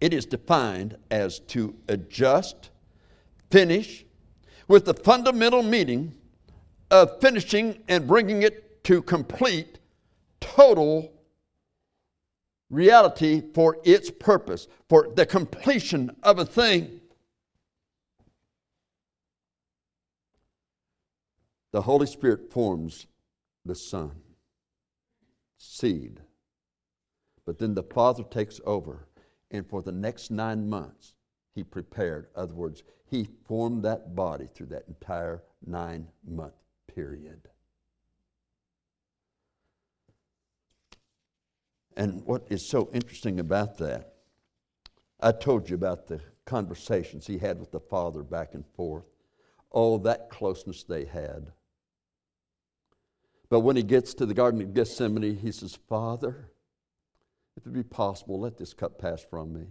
it 0.01 0.13
is 0.13 0.25
defined 0.25 0.97
as 1.09 1.39
to 1.53 1.75
adjust, 1.87 2.69
finish, 3.49 4.05
with 4.67 4.85
the 4.85 4.93
fundamental 4.93 5.63
meaning 5.63 6.13
of 6.91 7.19
finishing 7.21 7.81
and 7.87 8.05
bringing 8.05 8.43
it 8.43 8.83
to 8.83 9.01
complete, 9.01 9.79
total 10.41 11.11
reality 12.69 13.41
for 13.53 13.77
its 13.83 14.11
purpose, 14.11 14.67
for 14.89 15.07
the 15.15 15.25
completion 15.25 16.15
of 16.21 16.37
a 16.37 16.45
thing. 16.45 17.01
The 21.71 21.81
Holy 21.81 22.07
Spirit 22.07 22.51
forms 22.51 23.07
the 23.63 23.75
Son, 23.75 24.11
seed. 25.57 26.19
But 27.49 27.57
then 27.57 27.73
the 27.73 27.81
Father 27.81 28.21
takes 28.21 28.61
over, 28.63 29.07
and 29.49 29.67
for 29.67 29.81
the 29.81 29.91
next 29.91 30.29
nine 30.29 30.69
months, 30.69 31.15
He 31.55 31.63
prepared. 31.63 32.27
In 32.35 32.43
other 32.43 32.53
words, 32.53 32.83
He 33.07 33.27
formed 33.47 33.81
that 33.85 34.15
body 34.15 34.45
through 34.45 34.67
that 34.67 34.87
entire 34.87 35.41
nine 35.65 36.09
month 36.23 36.53
period. 36.85 37.49
And 41.97 42.23
what 42.23 42.45
is 42.51 42.69
so 42.69 42.91
interesting 42.93 43.39
about 43.39 43.79
that, 43.79 44.13
I 45.19 45.31
told 45.31 45.71
you 45.71 45.75
about 45.75 46.05
the 46.05 46.21
conversations 46.45 47.25
he 47.25 47.39
had 47.39 47.59
with 47.59 47.71
the 47.71 47.79
Father 47.79 48.21
back 48.21 48.53
and 48.53 48.63
forth. 48.75 49.05
Oh, 49.71 49.97
that 49.97 50.29
closeness 50.29 50.83
they 50.83 51.05
had. 51.05 51.51
But 53.49 53.61
when 53.61 53.75
he 53.75 53.81
gets 53.81 54.13
to 54.13 54.27
the 54.27 54.35
Garden 54.35 54.61
of 54.61 54.75
Gethsemane, 54.75 55.35
he 55.35 55.51
says, 55.51 55.79
Father, 55.89 56.51
if 57.59 57.67
it 57.67 57.73
be 57.73 57.83
possible, 57.83 58.39
let 58.39 58.57
this 58.57 58.73
cup 58.73 58.97
pass 58.97 59.21
from 59.21 59.51
me. 59.51 59.65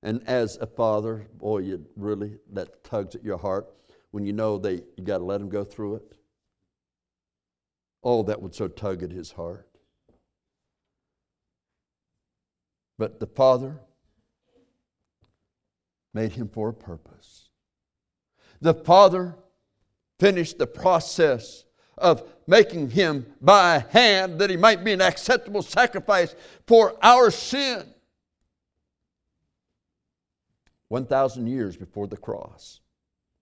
And 0.00 0.22
as 0.28 0.56
a 0.58 0.66
father, 0.66 1.26
boy, 1.34 1.58
you 1.58 1.84
really, 1.96 2.38
that 2.52 2.84
tugs 2.84 3.16
at 3.16 3.24
your 3.24 3.38
heart 3.38 3.66
when 4.12 4.24
you 4.24 4.32
know 4.32 4.58
that 4.58 4.72
you 4.96 5.02
got 5.02 5.18
to 5.18 5.24
let 5.24 5.40
him 5.40 5.48
go 5.48 5.64
through 5.64 5.96
it. 5.96 6.14
Oh, 8.04 8.22
that 8.22 8.40
would 8.40 8.54
so 8.54 8.68
tug 8.68 9.02
at 9.02 9.10
his 9.10 9.32
heart. 9.32 9.68
But 12.96 13.18
the 13.18 13.26
Father 13.26 13.80
made 16.14 16.32
him 16.32 16.48
for 16.48 16.68
a 16.68 16.74
purpose. 16.74 17.50
The 18.60 18.74
Father 18.74 19.34
finished 20.20 20.58
the 20.58 20.68
process 20.68 21.64
of 21.98 22.22
making 22.46 22.90
him 22.90 23.26
by 23.40 23.84
hand 23.90 24.38
that 24.38 24.50
he 24.50 24.56
might 24.56 24.84
be 24.84 24.92
an 24.92 25.00
acceptable 25.00 25.62
sacrifice 25.62 26.34
for 26.66 26.96
our 27.02 27.30
sin. 27.30 27.84
1,000 30.88 31.46
years 31.46 31.76
before 31.76 32.06
the 32.06 32.16
cross. 32.16 32.80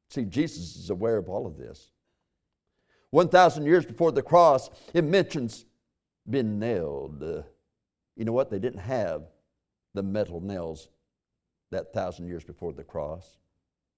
See, 0.08 0.24
Jesus 0.24 0.76
is 0.76 0.90
aware 0.90 1.18
of 1.18 1.28
all 1.28 1.46
of 1.46 1.58
this. 1.58 1.90
1,000 3.10 3.64
years 3.64 3.84
before 3.84 4.12
the 4.12 4.22
cross, 4.22 4.70
it 4.92 5.04
mentions 5.04 5.66
being 6.28 6.58
nailed. 6.58 7.22
Uh, 7.22 7.42
you 8.16 8.24
know 8.24 8.32
what? 8.32 8.50
They 8.50 8.58
didn't 8.58 8.80
have 8.80 9.24
the 9.92 10.02
metal 10.02 10.40
nails 10.40 10.88
that 11.70 11.92
thousand 11.92 12.26
years 12.26 12.44
before 12.44 12.72
the 12.72 12.84
cross. 12.84 13.38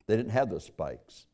They 0.06 0.16
didn't 0.16 0.32
have 0.32 0.50
those 0.50 0.64
spikes. 0.64 1.26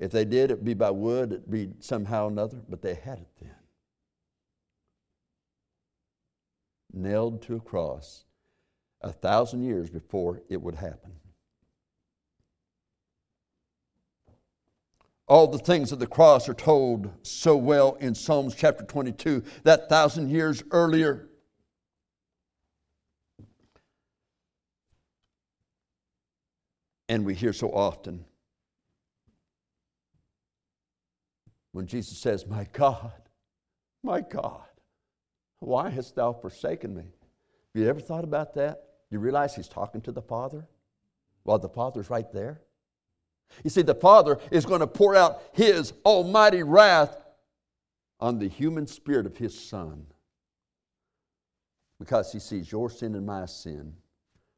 If 0.00 0.10
they 0.12 0.24
did, 0.24 0.50
it'd 0.50 0.64
be 0.64 0.72
by 0.72 0.90
wood, 0.90 1.30
it'd 1.30 1.50
be 1.50 1.72
somehow 1.78 2.24
or 2.24 2.30
another, 2.30 2.56
but 2.70 2.80
they 2.80 2.94
had 2.94 3.18
it 3.18 3.28
then. 3.38 3.54
Nailed 6.92 7.42
to 7.42 7.56
a 7.56 7.60
cross 7.60 8.24
a 9.02 9.12
thousand 9.12 9.62
years 9.62 9.90
before 9.90 10.40
it 10.48 10.60
would 10.60 10.76
happen. 10.76 11.12
All 15.28 15.46
the 15.46 15.58
things 15.58 15.92
of 15.92 15.98
the 15.98 16.06
cross 16.06 16.48
are 16.48 16.54
told 16.54 17.10
so 17.22 17.54
well 17.56 17.96
in 18.00 18.14
Psalms 18.14 18.54
chapter 18.54 18.84
22, 18.84 19.44
that 19.64 19.90
thousand 19.90 20.30
years 20.30 20.62
earlier. 20.70 21.28
And 27.08 27.26
we 27.26 27.34
hear 27.34 27.52
so 27.52 27.68
often 27.68 28.24
when 31.72 31.86
Jesus 31.86 32.18
says, 32.18 32.46
My 32.46 32.66
God, 32.72 33.12
my 34.02 34.20
God, 34.20 34.66
why 35.60 35.90
hast 35.90 36.14
thou 36.16 36.32
forsaken 36.32 36.94
me? 36.94 37.02
Have 37.74 37.82
you 37.82 37.88
ever 37.88 38.00
thought 38.00 38.24
about 38.24 38.54
that? 38.54 38.82
You 39.10 39.18
realize 39.18 39.54
he's 39.54 39.68
talking 39.68 40.00
to 40.02 40.12
the 40.12 40.22
Father 40.22 40.66
while 41.42 41.58
the 41.58 41.68
Father's 41.68 42.10
right 42.10 42.30
there? 42.32 42.60
You 43.64 43.70
see, 43.70 43.82
the 43.82 43.94
Father 43.94 44.38
is 44.50 44.64
going 44.64 44.80
to 44.80 44.86
pour 44.86 45.16
out 45.16 45.42
his 45.52 45.92
almighty 46.04 46.62
wrath 46.62 47.16
on 48.20 48.38
the 48.38 48.48
human 48.48 48.86
spirit 48.86 49.26
of 49.26 49.36
his 49.36 49.58
Son 49.58 50.06
because 51.98 52.32
he 52.32 52.38
sees 52.38 52.70
your 52.70 52.88
sin 52.90 53.14
and 53.14 53.26
my 53.26 53.46
sin 53.46 53.94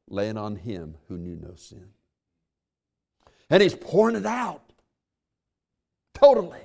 laying 0.09 0.37
on 0.37 0.57
him 0.57 0.95
who 1.09 1.17
knew 1.17 1.37
no 1.37 1.55
sin. 1.55 1.87
And 3.51 3.63
he's 3.63 3.75
pouring 3.75 4.17
it 4.17 4.27
out 4.27 4.63
totally. 6.15 6.61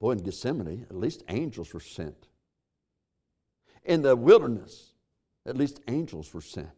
Boy, 0.00 0.12
in 0.12 0.18
Gethsemane, 0.18 0.86
at 0.88 0.96
least 0.96 1.24
angels 1.28 1.74
were 1.74 1.80
sent. 1.80 2.28
In 3.84 4.02
the 4.02 4.14
wilderness, 4.14 4.94
at 5.46 5.56
least 5.56 5.80
angels 5.88 6.32
were 6.32 6.40
sent. 6.40 6.68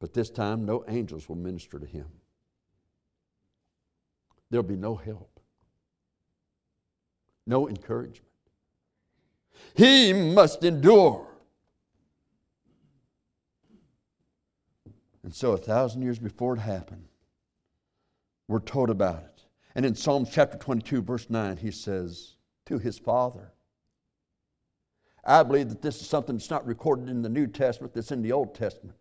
But 0.00 0.12
this 0.12 0.28
time, 0.28 0.66
no 0.66 0.84
angels 0.88 1.28
will 1.28 1.36
minister 1.36 1.78
to 1.78 1.86
him. 1.86 2.06
There'll 4.50 4.62
be 4.62 4.76
no 4.76 4.96
help, 4.96 5.40
no 7.46 7.68
encouragement. 7.68 8.28
He 9.74 10.12
must 10.12 10.62
endure. 10.62 11.26
And 15.22 15.34
so, 15.34 15.52
a 15.52 15.56
thousand 15.56 16.02
years 16.02 16.18
before 16.18 16.54
it 16.54 16.60
happened, 16.60 17.08
we're 18.46 18.60
told 18.60 18.90
about 18.90 19.22
it. 19.22 19.33
And 19.74 19.84
in 19.84 19.94
Psalms 19.94 20.30
chapter 20.30 20.56
22, 20.56 21.02
verse 21.02 21.28
9, 21.28 21.56
he 21.56 21.70
says, 21.70 22.36
To 22.66 22.78
his 22.78 22.98
Father. 22.98 23.52
I 25.24 25.42
believe 25.42 25.70
that 25.70 25.82
this 25.82 26.00
is 26.00 26.06
something 26.06 26.36
that's 26.36 26.50
not 26.50 26.66
recorded 26.66 27.08
in 27.08 27.22
the 27.22 27.28
New 27.28 27.46
Testament, 27.46 27.94
that's 27.94 28.12
in 28.12 28.22
the 28.22 28.32
Old 28.32 28.54
Testament. 28.54 28.96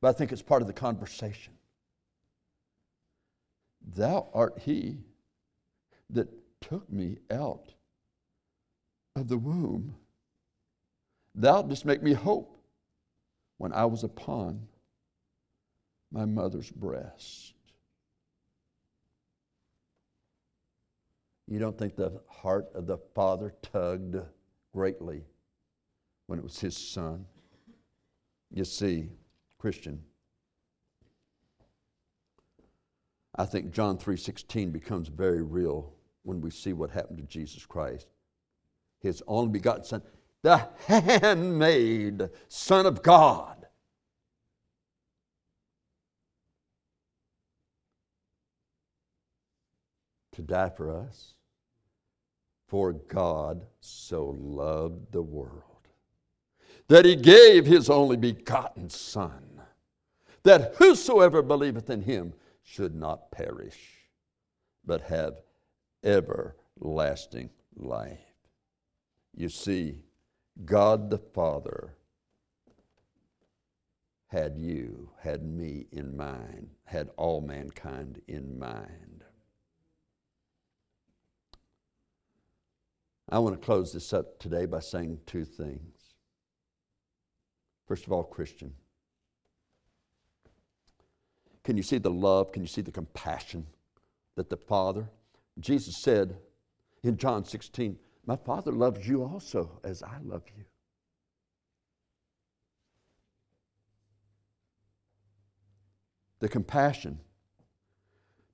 But 0.00 0.08
I 0.08 0.12
think 0.12 0.32
it's 0.32 0.42
part 0.42 0.62
of 0.62 0.66
the 0.66 0.74
conversation. 0.74 1.52
Thou 3.94 4.28
art 4.34 4.58
he 4.64 4.98
that 6.10 6.28
took 6.60 6.90
me 6.90 7.18
out 7.30 7.72
of 9.14 9.28
the 9.28 9.38
womb. 9.38 9.94
Thou 11.34 11.62
didst 11.62 11.84
make 11.84 12.02
me 12.02 12.12
hope 12.12 12.58
when 13.58 13.72
I 13.72 13.84
was 13.84 14.04
upon 14.04 14.66
my 16.10 16.24
mother's 16.24 16.70
breast. 16.70 17.52
You 21.48 21.60
don't 21.60 21.78
think 21.78 21.94
the 21.94 22.20
heart 22.28 22.68
of 22.74 22.86
the 22.86 22.98
Father 23.14 23.54
tugged 23.62 24.16
greatly 24.74 25.24
when 26.26 26.38
it 26.38 26.42
was 26.42 26.58
his 26.58 26.76
son? 26.76 27.26
You 28.50 28.64
see, 28.64 29.10
Christian, 29.58 30.02
I 33.36 33.44
think 33.44 33.70
John 33.70 33.96
3:16 33.96 34.72
becomes 34.72 35.08
very 35.08 35.42
real 35.42 35.94
when 36.22 36.40
we 36.40 36.50
see 36.50 36.72
what 36.72 36.90
happened 36.90 37.18
to 37.18 37.24
Jesus 37.24 37.64
Christ. 37.64 38.08
His 38.98 39.22
only 39.28 39.52
begotten 39.52 39.84
son, 39.84 40.02
the 40.42 40.58
handmade 40.86 42.28
son 42.48 42.86
of 42.86 43.02
God. 43.02 43.68
To 50.32 50.42
die 50.42 50.70
for 50.70 50.90
us. 50.90 51.35
For 52.66 52.92
God 52.92 53.66
so 53.80 54.36
loved 54.38 55.12
the 55.12 55.22
world 55.22 55.62
that 56.88 57.04
he 57.04 57.16
gave 57.16 57.66
his 57.66 57.90
only 57.90 58.16
begotten 58.16 58.90
Son, 58.90 59.60
that 60.42 60.74
whosoever 60.76 61.42
believeth 61.42 61.90
in 61.90 62.02
him 62.02 62.32
should 62.62 62.94
not 62.94 63.30
perish, 63.30 64.08
but 64.84 65.02
have 65.02 65.40
everlasting 66.04 67.50
life. 67.76 68.18
You 69.34 69.48
see, 69.48 69.98
God 70.64 71.10
the 71.10 71.18
Father 71.18 71.96
had 74.28 74.56
you, 74.56 75.10
had 75.20 75.42
me 75.44 75.86
in 75.92 76.16
mind, 76.16 76.70
had 76.84 77.10
all 77.16 77.40
mankind 77.40 78.20
in 78.28 78.58
mind. 78.58 79.24
I 83.28 83.40
want 83.40 83.60
to 83.60 83.64
close 83.64 83.92
this 83.92 84.12
up 84.12 84.38
today 84.38 84.66
by 84.66 84.80
saying 84.80 85.18
two 85.26 85.44
things. 85.44 86.14
First 87.88 88.06
of 88.06 88.12
all, 88.12 88.22
Christian, 88.22 88.72
can 91.64 91.76
you 91.76 91.82
see 91.82 91.98
the 91.98 92.10
love? 92.10 92.52
Can 92.52 92.62
you 92.62 92.68
see 92.68 92.82
the 92.82 92.92
compassion 92.92 93.66
that 94.36 94.50
the 94.50 94.56
Father, 94.56 95.08
Jesus 95.58 96.02
said 96.02 96.36
in 97.02 97.16
John 97.16 97.44
16, 97.44 97.98
My 98.26 98.36
Father 98.36 98.70
loves 98.70 99.08
you 99.08 99.24
also 99.24 99.80
as 99.82 100.02
I 100.02 100.18
love 100.22 100.44
you. 100.56 100.64
The 106.38 106.48
compassion 106.48 107.18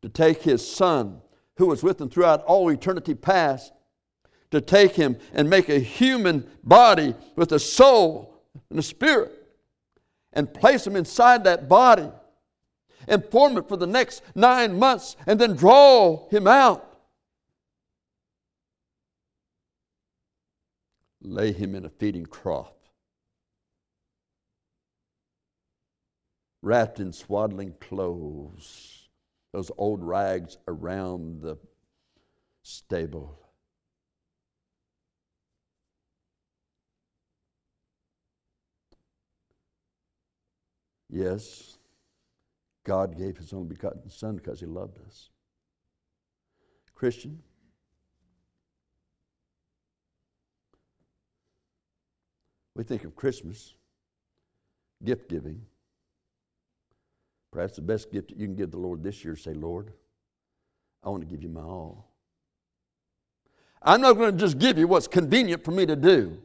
to 0.01 0.09
take 0.09 0.43
his 0.43 0.67
Son, 0.67 1.21
who 1.57 1.67
was 1.67 1.83
with 1.83 2.01
him 2.01 2.09
throughout 2.09 2.43
all 2.45 2.71
eternity 2.71 3.15
past, 3.15 3.73
to 4.53 4.61
take 4.61 4.95
him 4.95 5.17
and 5.33 5.51
make 5.51 5.69
a 5.69 5.79
human 5.79 6.49
body 6.63 7.15
with 7.37 7.51
a 7.53 7.59
soul 7.59 8.43
and 8.71 8.79
a 8.79 8.83
spirit 8.83 9.33
and 10.33 10.53
place 10.53 10.87
him 10.87 10.95
inside 10.95 11.45
that 11.45 11.69
body 11.69 12.09
and 13.09 13.25
form 13.31 13.57
it 13.57 13.67
for 13.67 13.77
the 13.77 13.87
next 13.87 14.23
nine 14.35 14.79
months 14.79 15.17
and 15.27 15.41
then 15.41 15.57
draw 15.57 16.29
him 16.29 16.47
out. 16.47 16.89
Lay 21.23 21.53
him 21.53 21.75
in 21.75 21.85
a 21.85 21.89
feeding 21.89 22.27
trough, 22.27 22.75
wrapped 26.61 26.99
in 27.01 27.13
swaddling 27.13 27.75
clothes, 27.81 29.09
those 29.53 29.71
old 29.79 30.03
rags 30.03 30.59
around 30.67 31.41
the 31.41 31.57
stable. 32.63 33.42
Yes, 41.13 41.77
God 42.85 43.19
gave 43.19 43.37
his 43.37 43.53
only 43.53 43.69
begotten 43.69 44.09
Son 44.09 44.35
because 44.35 44.59
he 44.61 44.67
loved 44.67 44.99
us. 45.07 45.29
Christian, 46.95 47.39
we 52.75 52.83
think 52.83 53.05
of 53.05 53.15
Christmas, 53.15 53.75
gift 55.05 55.29
giving. 55.29 55.61
Perhaps 57.51 57.77
the 57.77 57.83
best 57.83 58.11
gift 58.11 58.29
that 58.29 58.39
you 58.39 58.47
can 58.47 58.57
give 58.57 58.71
the 58.71 58.79
Lord 58.79 59.03
this 59.03 59.23
year 59.23 59.37
say, 59.37 59.53
Lord, 59.53 59.93
I 61.05 61.11
want 61.11 61.23
to 61.23 61.29
give 61.29 61.43
you 61.43 61.51
my 61.51 61.61
all. 61.61 62.09
I'm 63.83 64.01
not 64.01 64.15
going 64.15 64.33
to 64.33 64.39
just 64.39 64.59
give 64.59 64.79
you 64.79 64.89
what's 64.89 65.09
convenient 65.09 65.63
for 65.63 65.73
me 65.73 65.85
to 65.85 65.97
do. 65.97 66.39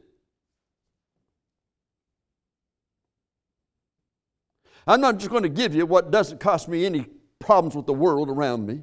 I'm 4.88 5.02
not 5.02 5.18
just 5.18 5.30
going 5.30 5.42
to 5.42 5.50
give 5.50 5.74
you 5.74 5.84
what 5.84 6.10
doesn't 6.10 6.40
cost 6.40 6.66
me 6.66 6.86
any 6.86 7.06
problems 7.38 7.76
with 7.76 7.84
the 7.84 7.92
world 7.92 8.30
around 8.30 8.66
me. 8.66 8.82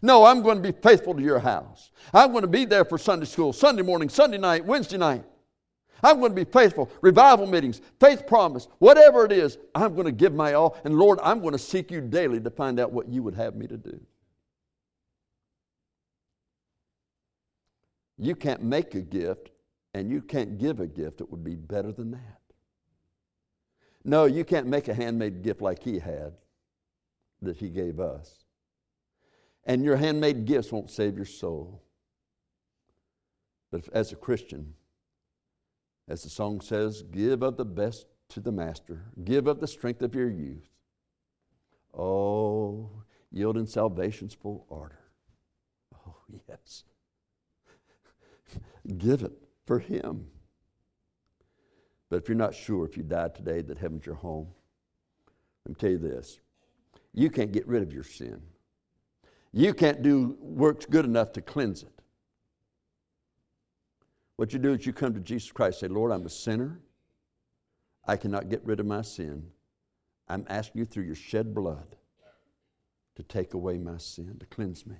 No, 0.00 0.24
I'm 0.24 0.42
going 0.42 0.60
to 0.60 0.72
be 0.72 0.76
faithful 0.82 1.14
to 1.14 1.22
your 1.22 1.38
house. 1.38 1.90
I'm 2.12 2.32
going 2.32 2.42
to 2.42 2.48
be 2.48 2.64
there 2.64 2.84
for 2.84 2.96
Sunday 2.96 3.26
school, 3.26 3.52
Sunday 3.52 3.82
morning, 3.82 4.08
Sunday 4.08 4.38
night, 4.38 4.64
Wednesday 4.64 4.96
night. 4.96 5.24
I'm 6.02 6.18
going 6.18 6.34
to 6.34 6.44
be 6.44 6.50
faithful. 6.50 6.90
Revival 7.02 7.46
meetings, 7.46 7.82
faith 8.00 8.26
promise, 8.26 8.68
whatever 8.78 9.24
it 9.26 9.32
is, 9.32 9.58
I'm 9.74 9.94
going 9.94 10.06
to 10.06 10.12
give 10.12 10.34
my 10.34 10.54
all. 10.54 10.78
And 10.84 10.98
Lord, 10.98 11.18
I'm 11.22 11.40
going 11.40 11.52
to 11.52 11.58
seek 11.58 11.90
you 11.90 12.00
daily 12.00 12.40
to 12.40 12.50
find 12.50 12.80
out 12.80 12.92
what 12.92 13.08
you 13.08 13.22
would 13.22 13.34
have 13.34 13.54
me 13.54 13.66
to 13.66 13.76
do. 13.76 14.00
You 18.16 18.34
can't 18.34 18.62
make 18.62 18.94
a 18.94 19.00
gift 19.00 19.50
and 19.92 20.10
you 20.10 20.22
can't 20.22 20.58
give 20.58 20.80
a 20.80 20.86
gift 20.86 21.18
that 21.18 21.30
would 21.30 21.44
be 21.44 21.54
better 21.54 21.92
than 21.92 22.12
that. 22.12 22.43
No, 24.04 24.26
you 24.26 24.44
can't 24.44 24.66
make 24.66 24.88
a 24.88 24.94
handmade 24.94 25.42
gift 25.42 25.62
like 25.62 25.82
he 25.82 25.98
had 25.98 26.34
that 27.40 27.56
he 27.56 27.68
gave 27.68 28.00
us. 28.00 28.44
And 29.64 29.82
your 29.82 29.96
handmade 29.96 30.44
gifts 30.44 30.70
won't 30.70 30.90
save 30.90 31.16
your 31.16 31.24
soul. 31.24 31.82
But 33.70 33.88
as 33.92 34.12
a 34.12 34.16
Christian, 34.16 34.74
as 36.06 36.22
the 36.22 36.28
song 36.28 36.60
says, 36.60 37.02
give 37.02 37.42
of 37.42 37.56
the 37.56 37.64
best 37.64 38.06
to 38.30 38.40
the 38.40 38.52
master, 38.52 39.06
give 39.24 39.46
of 39.46 39.60
the 39.60 39.66
strength 39.66 40.02
of 40.02 40.14
your 40.14 40.30
youth. 40.30 40.68
Oh, 41.96 42.90
yield 43.30 43.56
in 43.56 43.66
salvation's 43.66 44.34
full 44.34 44.66
ardor. 44.70 44.98
Oh, 46.06 46.16
yes. 46.48 46.84
give 48.98 49.22
it 49.22 49.32
for 49.64 49.78
him. 49.78 50.26
But 52.10 52.22
if 52.22 52.28
you're 52.28 52.36
not 52.36 52.54
sure 52.54 52.84
if 52.84 52.96
you 52.96 53.02
died 53.02 53.34
today 53.34 53.62
that 53.62 53.78
heaven's 53.78 54.06
your 54.06 54.14
home, 54.14 54.48
let 55.64 55.70
me 55.70 55.74
tell 55.78 55.90
you 55.90 55.98
this 55.98 56.40
you 57.12 57.30
can't 57.30 57.52
get 57.52 57.66
rid 57.66 57.82
of 57.82 57.92
your 57.92 58.04
sin. 58.04 58.42
You 59.52 59.72
can't 59.72 60.02
do 60.02 60.36
works 60.40 60.84
good 60.84 61.04
enough 61.04 61.32
to 61.32 61.40
cleanse 61.40 61.82
it. 61.82 62.02
What 64.36 64.52
you 64.52 64.58
do 64.58 64.72
is 64.72 64.84
you 64.84 64.92
come 64.92 65.14
to 65.14 65.20
Jesus 65.20 65.52
Christ 65.52 65.80
say, 65.80 65.86
Lord, 65.86 66.10
I'm 66.10 66.26
a 66.26 66.30
sinner. 66.30 66.80
I 68.06 68.16
cannot 68.16 68.48
get 68.48 68.64
rid 68.64 68.80
of 68.80 68.86
my 68.86 69.02
sin. 69.02 69.46
I'm 70.28 70.44
asking 70.48 70.80
you 70.80 70.84
through 70.86 71.04
your 71.04 71.14
shed 71.14 71.54
blood 71.54 71.96
to 73.14 73.22
take 73.22 73.54
away 73.54 73.78
my 73.78 73.96
sin, 73.96 74.36
to 74.40 74.46
cleanse 74.46 74.86
me. 74.86 74.96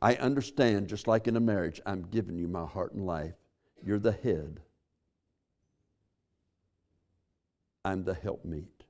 I 0.00 0.14
understand, 0.16 0.88
just 0.88 1.06
like 1.06 1.28
in 1.28 1.36
a 1.36 1.40
marriage, 1.40 1.80
I'm 1.86 2.02
giving 2.02 2.36
you 2.36 2.48
my 2.48 2.66
heart 2.66 2.94
and 2.94 3.06
life. 3.06 3.34
You're 3.84 3.98
the 3.98 4.12
head. 4.12 4.60
I'm 7.88 8.04
the 8.04 8.12
helpmeet 8.12 8.84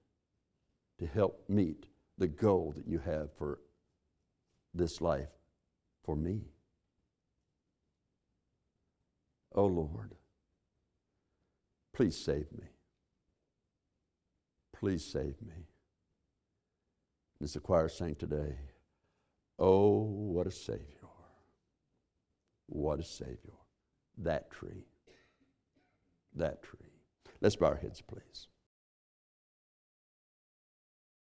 to 0.99 1.07
help 1.07 1.45
meet 1.49 1.87
the 2.19 2.27
goal 2.27 2.75
that 2.77 2.89
you 2.89 2.99
have 2.99 3.29
for 3.39 3.61
this 4.75 5.01
life 5.01 5.29
for 6.05 6.17
me. 6.17 6.41
Oh 9.55 9.67
Lord, 9.67 10.17
please 11.95 12.17
save 12.17 12.51
me. 12.51 12.67
Please 14.73 15.05
save 15.05 15.41
me. 15.47 15.69
As 17.41 17.53
the 17.53 17.61
choir 17.61 17.89
sang 17.89 18.17
today, 18.17 18.57
oh, 19.61 20.01
what 20.03 20.49
a 20.49 20.51
Savior. 20.51 20.83
What 22.67 22.99
a 22.99 23.05
Savior. 23.05 23.59
That 24.19 24.51
tree. 24.51 24.89
That 26.35 26.65
tree. 26.65 26.91
Let's 27.41 27.55
bow 27.55 27.67
our 27.67 27.77
heads, 27.77 28.01
please. 28.01 28.49